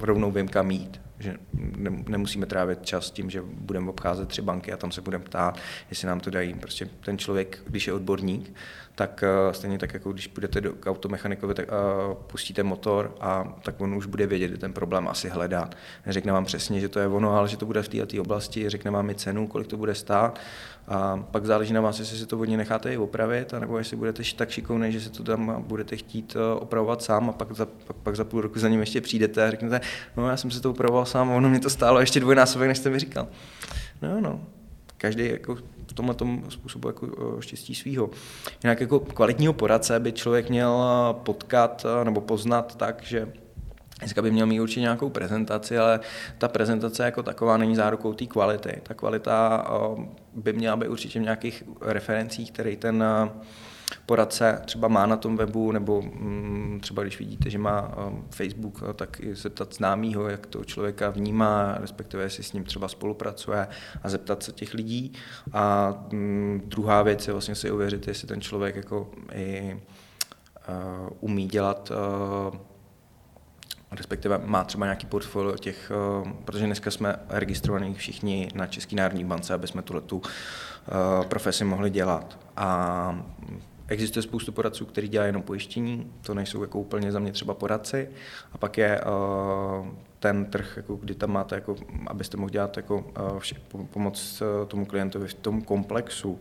rovnou 0.00 0.30
vím, 0.30 0.48
kam 0.48 0.70
jít. 0.70 1.00
že 1.18 1.36
nemusíme 2.08 2.46
trávit 2.46 2.86
čas 2.86 3.10
tím, 3.10 3.30
že 3.30 3.42
budeme 3.42 3.90
obcházet 3.90 4.28
tři 4.28 4.42
banky 4.42 4.72
a 4.72 4.76
tam 4.76 4.92
se 4.92 5.00
budeme 5.00 5.24
ptát, 5.24 5.58
jestli 5.90 6.08
nám 6.08 6.20
to 6.20 6.30
dají. 6.30 6.54
Prostě 6.54 6.88
ten 7.00 7.18
člověk, 7.18 7.62
když 7.66 7.86
je 7.86 7.92
odborník, 7.92 8.52
tak 8.98 9.24
uh, 9.46 9.52
stejně 9.52 9.78
tak, 9.78 9.94
jako 9.94 10.12
když 10.12 10.26
půjdete 10.26 10.60
do, 10.60 10.72
k 10.72 10.86
automechanikovi, 10.86 11.54
tak 11.54 11.66
uh, 11.68 12.14
pustíte 12.14 12.62
motor 12.62 13.14
a 13.20 13.56
tak 13.62 13.80
on 13.80 13.94
už 13.94 14.06
bude 14.06 14.26
vědět, 14.26 14.48
že 14.48 14.56
ten 14.56 14.72
problém 14.72 15.08
asi 15.08 15.28
hledá. 15.28 15.70
Neřekne 16.06 16.32
vám 16.32 16.44
přesně, 16.44 16.80
že 16.80 16.88
to 16.88 16.98
je 16.98 17.06
ono, 17.06 17.36
ale 17.36 17.48
že 17.48 17.56
to 17.56 17.66
bude 17.66 17.82
v 17.82 17.88
této 17.88 18.20
oblasti, 18.20 18.70
řekne 18.70 18.90
vám 18.90 19.10
i 19.10 19.14
cenu, 19.14 19.46
kolik 19.46 19.66
to 19.66 19.76
bude 19.76 19.94
stát 19.94 20.40
a 20.88 21.24
pak 21.30 21.46
záleží 21.46 21.72
na 21.72 21.80
vás, 21.80 21.98
jestli 21.98 22.18
si 22.18 22.26
to 22.26 22.38
od 22.38 22.44
něj 22.44 22.56
necháte 22.56 22.92
i 22.92 22.96
opravit, 22.96 23.54
anebo 23.54 23.78
jestli 23.78 23.96
budete 23.96 24.22
tak 24.36 24.50
šikovný, 24.50 24.92
že 24.92 25.00
si 25.00 25.10
to 25.10 25.22
tam 25.22 25.64
budete 25.66 25.96
chtít 25.96 26.36
eh, 26.36 26.60
opravovat 26.60 27.02
sám 27.02 27.30
a 27.30 27.32
pak 27.32 27.52
za, 27.52 27.66
pak, 27.66 27.96
pak 27.96 28.16
za 28.16 28.24
půl 28.24 28.40
roku 28.40 28.58
za 28.58 28.68
ním 28.68 28.80
ještě 28.80 29.00
přijdete 29.00 29.46
a 29.46 29.50
řeknete, 29.50 29.80
no 30.16 30.28
já 30.28 30.36
jsem 30.36 30.50
si 30.50 30.60
to 30.60 30.70
opravoval 30.70 31.06
sám 31.06 31.30
a 31.30 31.34
ono 31.34 31.48
mě 31.48 31.60
to 31.60 31.70
stálo 31.70 32.00
ještě 32.00 32.20
dvojnásobek, 32.20 32.68
než 32.68 32.78
jste 32.78 32.90
mi 32.90 32.98
říkal. 32.98 33.28
No, 34.02 34.20
no, 34.20 34.40
každý 34.96 35.28
jako 35.30 35.54
v 35.86 35.92
tomhle 35.94 36.14
tom 36.14 36.42
způsobu 36.48 36.88
jako 36.88 37.06
štěstí 37.40 37.74
svýho. 37.74 38.10
Jinak 38.64 38.80
jako 38.80 39.00
kvalitního 39.00 39.52
poradce 39.52 40.00
by 40.00 40.12
člověk 40.12 40.50
měl 40.50 40.84
potkat 41.22 41.86
nebo 42.04 42.20
poznat 42.20 42.76
tak, 42.76 43.02
že 43.02 43.32
Dneska 43.98 44.22
by 44.22 44.30
měl 44.30 44.46
mít 44.46 44.60
určitě 44.60 44.80
nějakou 44.80 45.10
prezentaci, 45.10 45.78
ale 45.78 46.00
ta 46.38 46.48
prezentace 46.48 47.04
jako 47.04 47.22
taková 47.22 47.56
není 47.56 47.76
zárukou 47.76 48.12
té 48.14 48.26
kvality. 48.26 48.80
Ta 48.82 48.94
kvalita 48.94 49.66
by 50.34 50.52
měla 50.52 50.76
být 50.76 50.88
určitě 50.88 51.18
v 51.18 51.22
nějakých 51.22 51.64
referencích, 51.80 52.52
který 52.52 52.76
ten 52.76 53.04
poradce 54.06 54.62
třeba 54.64 54.88
má 54.88 55.06
na 55.06 55.16
tom 55.16 55.36
webu, 55.36 55.72
nebo 55.72 56.02
mm, 56.02 56.78
třeba 56.82 57.02
když 57.02 57.18
vidíte, 57.18 57.50
že 57.50 57.58
má 57.58 57.94
Facebook, 58.30 58.82
tak 58.94 59.20
i 59.20 59.34
zeptat 59.34 59.74
známýho, 59.74 60.28
jak 60.28 60.46
to 60.46 60.64
člověka 60.64 61.10
vnímá, 61.10 61.74
respektive 61.80 62.22
jestli 62.22 62.42
s 62.42 62.52
ním 62.52 62.64
třeba 62.64 62.88
spolupracuje 62.88 63.68
a 64.02 64.08
zeptat 64.08 64.42
se 64.42 64.52
těch 64.52 64.74
lidí. 64.74 65.12
A 65.52 65.94
mm, 66.12 66.62
druhá 66.64 67.02
věc 67.02 67.26
je 67.26 67.32
vlastně 67.32 67.54
si 67.54 67.70
uvěřit, 67.70 68.08
jestli 68.08 68.28
ten 68.28 68.40
člověk 68.40 68.76
jako 68.76 69.10
i 69.32 69.80
umí 71.20 71.46
dělat 71.46 71.92
respektive 73.92 74.38
má 74.38 74.64
třeba 74.64 74.86
nějaký 74.86 75.06
portfolio 75.06 75.56
těch, 75.56 75.92
eh, 75.94 76.32
protože 76.44 76.66
dneska 76.66 76.90
jsme 76.90 77.16
registrovaní 77.28 77.94
všichni 77.94 78.48
na 78.54 78.66
České 78.66 78.96
národní 78.96 79.24
bance, 79.24 79.54
aby 79.54 79.66
jsme 79.66 79.82
tuhle 79.82 80.02
tu 80.02 80.22
eh, 80.24 81.24
profesi 81.28 81.64
mohli 81.64 81.90
dělat. 81.90 82.38
A 82.56 83.24
Existuje 83.88 84.22
spoustu 84.22 84.52
poradců, 84.52 84.86
kteří 84.86 85.08
dělají 85.08 85.28
jenom 85.28 85.42
pojištění, 85.42 86.12
to 86.22 86.34
nejsou 86.34 86.62
jako 86.62 86.80
úplně 86.80 87.12
za 87.12 87.18
mě 87.18 87.32
třeba 87.32 87.54
poradci. 87.54 88.08
A 88.52 88.58
pak 88.58 88.78
je 88.78 89.00
uh, 89.00 89.86
ten 90.18 90.44
trh, 90.44 90.72
jako 90.76 90.96
kdy 90.96 91.14
tam 91.14 91.30
máte, 91.32 91.54
jako, 91.54 91.76
abyste 92.06 92.36
mohli 92.36 92.52
dělat 92.52 92.76
jako, 92.76 92.98
uh, 92.98 93.38
vše, 93.38 93.56
pomoc 93.90 94.42
uh, 94.42 94.68
tomu 94.68 94.86
klientovi 94.86 95.28
v 95.28 95.34
tom 95.34 95.62
komplexu 95.62 96.40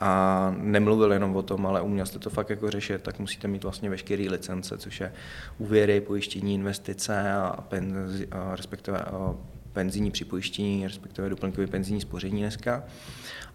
a 0.00 0.54
nemluvil 0.58 1.12
jenom 1.12 1.36
o 1.36 1.42
tom, 1.42 1.66
ale 1.66 1.80
uměl 1.80 2.06
jste 2.06 2.18
to 2.18 2.30
fakt 2.30 2.50
jako 2.50 2.70
řešit, 2.70 3.02
tak 3.02 3.18
musíte 3.18 3.48
mít 3.48 3.62
vlastně 3.62 3.90
veškeré 3.90 4.22
licence, 4.30 4.78
což 4.78 5.00
je 5.00 5.12
úvěry, 5.58 6.00
pojištění, 6.00 6.54
investice 6.54 7.32
a, 7.32 7.64
penzi, 7.68 8.28
a 8.30 8.56
respektive 8.56 8.98
a 8.98 9.34
penzijní 9.72 10.10
připojištění, 10.10 10.86
respektive 10.86 11.28
doplňkové 11.28 11.66
penzijní 11.66 12.00
spoření 12.00 12.40
dneska. 12.40 12.84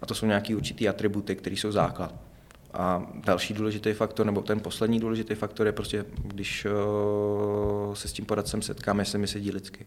A 0.02 0.06
to 0.06 0.14
jsou 0.14 0.26
nějaké 0.26 0.56
určité 0.56 0.88
atributy, 0.88 1.36
které 1.36 1.56
jsou 1.56 1.72
základ. 1.72 2.27
A 2.78 3.06
další 3.14 3.54
důležitý 3.54 3.92
faktor, 3.92 4.26
nebo 4.26 4.40
ten 4.40 4.60
poslední 4.60 5.00
důležitý 5.00 5.34
faktor 5.34 5.66
je 5.66 5.72
prostě, 5.72 6.04
když 6.24 6.66
se 7.94 8.08
s 8.08 8.12
tím 8.12 8.24
poradcem 8.24 8.62
setkáme, 8.62 9.00
jestli 9.00 9.18
mi 9.18 9.26
sedí 9.26 9.50
lidsky 9.50 9.86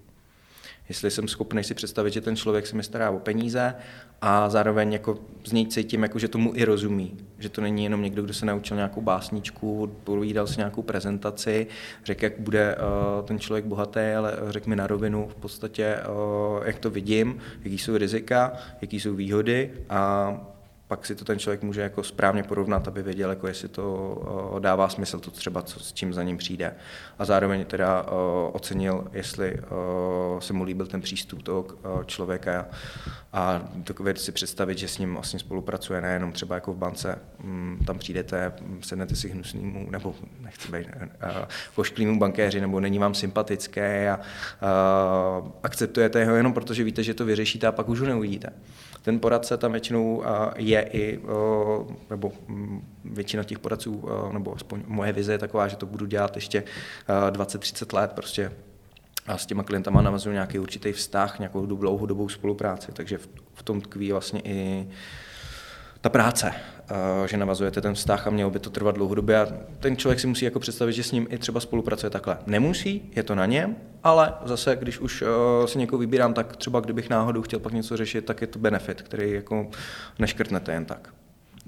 jestli 0.92 1.12
jsem 1.12 1.28
schopný 1.28 1.64
si 1.64 1.74
představit, 1.74 2.14
že 2.14 2.22
ten 2.22 2.36
člověk 2.36 2.68
se 2.68 2.76
mi 2.76 2.84
stará 2.84 3.12
o 3.12 3.20
peníze 3.20 3.76
a 4.22 4.50
zároveň 4.50 4.94
jako 4.94 5.18
z 5.46 5.52
něj 5.52 5.68
cítím, 5.68 6.04
jako, 6.04 6.20
že 6.20 6.28
tomu 6.28 6.52
i 6.56 6.64
rozumí. 6.64 7.18
Že 7.40 7.50
to 7.50 7.62
není 7.62 7.84
jenom 7.84 8.02
někdo, 8.02 8.24
kdo 8.24 8.34
se 8.34 8.46
naučil 8.46 8.78
nějakou 8.78 9.02
básničku, 9.02 9.96
povídal 10.04 10.48
si 10.48 10.58
nějakou 10.58 10.82
prezentaci, 10.82 11.68
řekl, 12.06 12.24
jak 12.24 12.40
bude 12.40 12.76
uh, 12.76 13.26
ten 13.26 13.40
člověk 13.40 13.66
bohatý, 13.66 14.00
ale 14.18 14.34
řekl 14.50 14.70
mi 14.70 14.76
na 14.76 14.88
rovinu 14.88 15.28
v 15.28 15.36
podstatě, 15.36 15.98
uh, 15.98 16.68
jak 16.68 16.80
to 16.80 16.90
vidím, 16.90 17.38
jaký 17.64 17.78
jsou 17.78 17.98
rizika, 17.98 18.54
jaký 18.82 19.00
jsou 19.00 19.16
výhody 19.16 19.72
a 19.90 20.34
pak 20.92 21.06
si 21.06 21.16
to 21.16 21.26
ten 21.26 21.40
člověk 21.40 21.64
může 21.64 21.82
jako 21.82 22.04
správně 22.04 22.44
porovnat, 22.44 22.88
aby 22.88 23.04
věděl, 23.04 23.30
jako 23.30 23.48
jestli 23.48 23.68
to 23.68 24.58
dává 24.60 24.90
smysl, 24.90 25.20
to 25.20 25.32
třeba, 25.32 25.62
co, 25.62 25.80
s 25.80 25.94
čím 25.94 26.14
za 26.14 26.24
ním 26.24 26.38
přijde. 26.38 26.76
A 27.20 27.26
zároveň 27.26 27.66
teda 27.66 28.06
ocenil, 28.52 29.08
jestli 29.14 29.58
se 30.40 30.54
mu 30.54 30.64
líbil 30.64 30.88
ten 30.88 31.02
přístup 31.02 31.44
toho 31.44 31.66
člověka 32.06 32.66
a 33.34 33.62
dokvěd 33.76 34.20
si 34.20 34.32
představit, 34.32 34.78
že 34.78 34.88
s 34.88 34.98
ním 34.98 35.14
vlastně 35.14 35.40
spolupracuje 35.40 36.02
nejenom 36.02 36.32
třeba 36.32 36.56
jako 36.56 36.74
v 36.74 36.78
bance, 36.78 37.20
mm, 37.44 37.84
tam 37.88 38.00
přijdete, 38.00 38.54
sednete 38.82 39.16
si 39.16 39.30
hnusnýmu, 39.30 39.88
nebo 39.92 40.16
nechci 40.40 40.72
být 40.72 40.88
pošklýmu 41.76 42.20
bankéři, 42.20 42.62
nebo 42.62 42.80
není 42.80 43.00
vám 43.00 43.14
sympatické 43.14 44.12
a, 44.12 44.14
a 44.14 44.20
akceptujete 45.64 46.26
ho 46.26 46.36
jenom 46.36 46.54
proto, 46.54 46.74
že 46.74 46.84
víte, 46.84 47.04
že 47.04 47.14
to 47.14 47.26
vyřešíte 47.26 47.68
a 47.68 47.72
pak 47.72 47.90
už 47.90 48.00
ho 48.00 48.06
neuvidíte. 48.06 48.50
Ten 49.02 49.20
poradce 49.20 49.58
tam 49.58 49.72
většinou 49.72 50.24
je 50.56 50.90
i, 50.92 51.20
nebo 52.10 52.32
mm, 52.48 52.88
většina 53.06 53.44
těch 53.44 53.60
poradců, 53.60 54.04
nebo 54.34 54.56
aspoň 54.56 54.84
moje 54.88 55.14
vize 55.14 55.32
je 55.32 55.38
taková, 55.38 55.68
že 55.68 55.76
to 55.76 55.86
budu 55.86 56.06
dělat 56.06 56.36
ještě 56.36 56.64
20-30 57.32 57.96
let, 57.98 58.12
prostě 58.12 58.52
a 59.28 59.38
s 59.38 59.46
těma 59.46 59.64
klientama 59.64 60.02
navazuju 60.02 60.34
nějaký 60.34 60.60
určitý 60.60 60.92
vztah, 60.92 61.40
nějakou 61.40 61.66
dlouhodobou 61.66 62.30
spolupráci, 62.30 62.92
takže 62.92 63.20
v 63.54 63.64
tom 63.64 63.82
tkví 63.82 64.12
vlastně 64.12 64.42
i 64.44 64.88
ta 66.02 66.10
práce, 66.10 66.54
že 67.26 67.38
navazujete 67.38 67.82
ten 67.82 67.94
vztah 67.94 68.28
a 68.28 68.30
mělo 68.30 68.50
by 68.50 68.60
to 68.60 68.70
trvat 68.70 68.96
dlouhodobě 68.96 69.40
a 69.40 69.48
ten 69.80 69.98
člověk 69.98 70.20
si 70.20 70.28
musí 70.28 70.46
jako 70.46 70.60
představit, 70.60 70.94
že 70.94 71.04
s 71.04 71.12
ním 71.12 71.28
i 71.30 71.38
třeba 71.38 71.60
spolupracuje 71.60 72.10
takhle. 72.10 72.38
Nemusí, 72.46 73.12
je 73.16 73.24
to 73.24 73.36
na 73.36 73.46
něm, 73.46 73.76
ale 74.04 74.34
zase, 74.46 74.76
když 74.76 75.00
už 75.00 75.24
si 75.66 75.78
někoho 75.78 76.00
vybírám, 76.00 76.34
tak 76.34 76.56
třeba 76.56 76.80
kdybych 76.80 77.10
náhodou 77.10 77.42
chtěl 77.42 77.60
pak 77.60 77.74
něco 77.74 77.98
řešit, 77.98 78.26
tak 78.26 78.42
je 78.42 78.48
to 78.48 78.60
benefit, 78.60 79.02
který 79.02 79.32
jako 79.32 79.68
neškrtnete 80.20 80.72
jen 80.72 80.86
tak. 80.86 81.14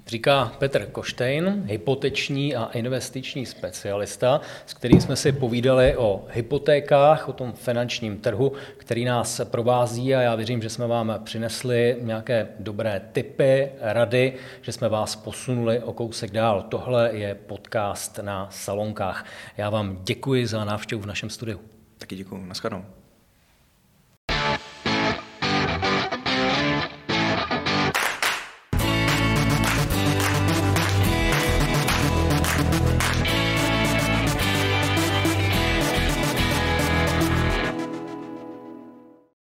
Říká 0.07 0.51
Petr 0.59 0.85
Koštejn, 0.85 1.63
hypoteční 1.67 2.55
a 2.55 2.65
investiční 2.73 3.45
specialista, 3.45 4.41
s 4.65 4.73
kterým 4.73 5.01
jsme 5.01 5.15
si 5.15 5.31
povídali 5.31 5.97
o 5.97 6.25
hypotékách, 6.29 7.29
o 7.29 7.33
tom 7.33 7.53
finančním 7.53 8.17
trhu, 8.17 8.53
který 8.77 9.05
nás 9.05 9.41
provází 9.43 10.15
a 10.15 10.21
já 10.21 10.35
věřím, 10.35 10.61
že 10.61 10.69
jsme 10.69 10.87
vám 10.87 11.19
přinesli 11.23 11.97
nějaké 12.01 12.47
dobré 12.59 13.01
tipy, 13.11 13.71
rady, 13.79 14.33
že 14.61 14.71
jsme 14.71 14.89
vás 14.89 15.15
posunuli 15.15 15.79
o 15.79 15.93
kousek 15.93 16.31
dál. 16.31 16.65
Tohle 16.69 17.09
je 17.13 17.35
podcast 17.35 18.19
na 18.21 18.47
Salonkách. 18.51 19.25
Já 19.57 19.69
vám 19.69 19.99
děkuji 20.03 20.47
za 20.47 20.65
návštěvu 20.65 21.01
v 21.01 21.05
našem 21.05 21.29
studiu. 21.29 21.59
Taky 21.97 22.15
děkuji. 22.15 22.45
Naschledanou. 22.45 23.02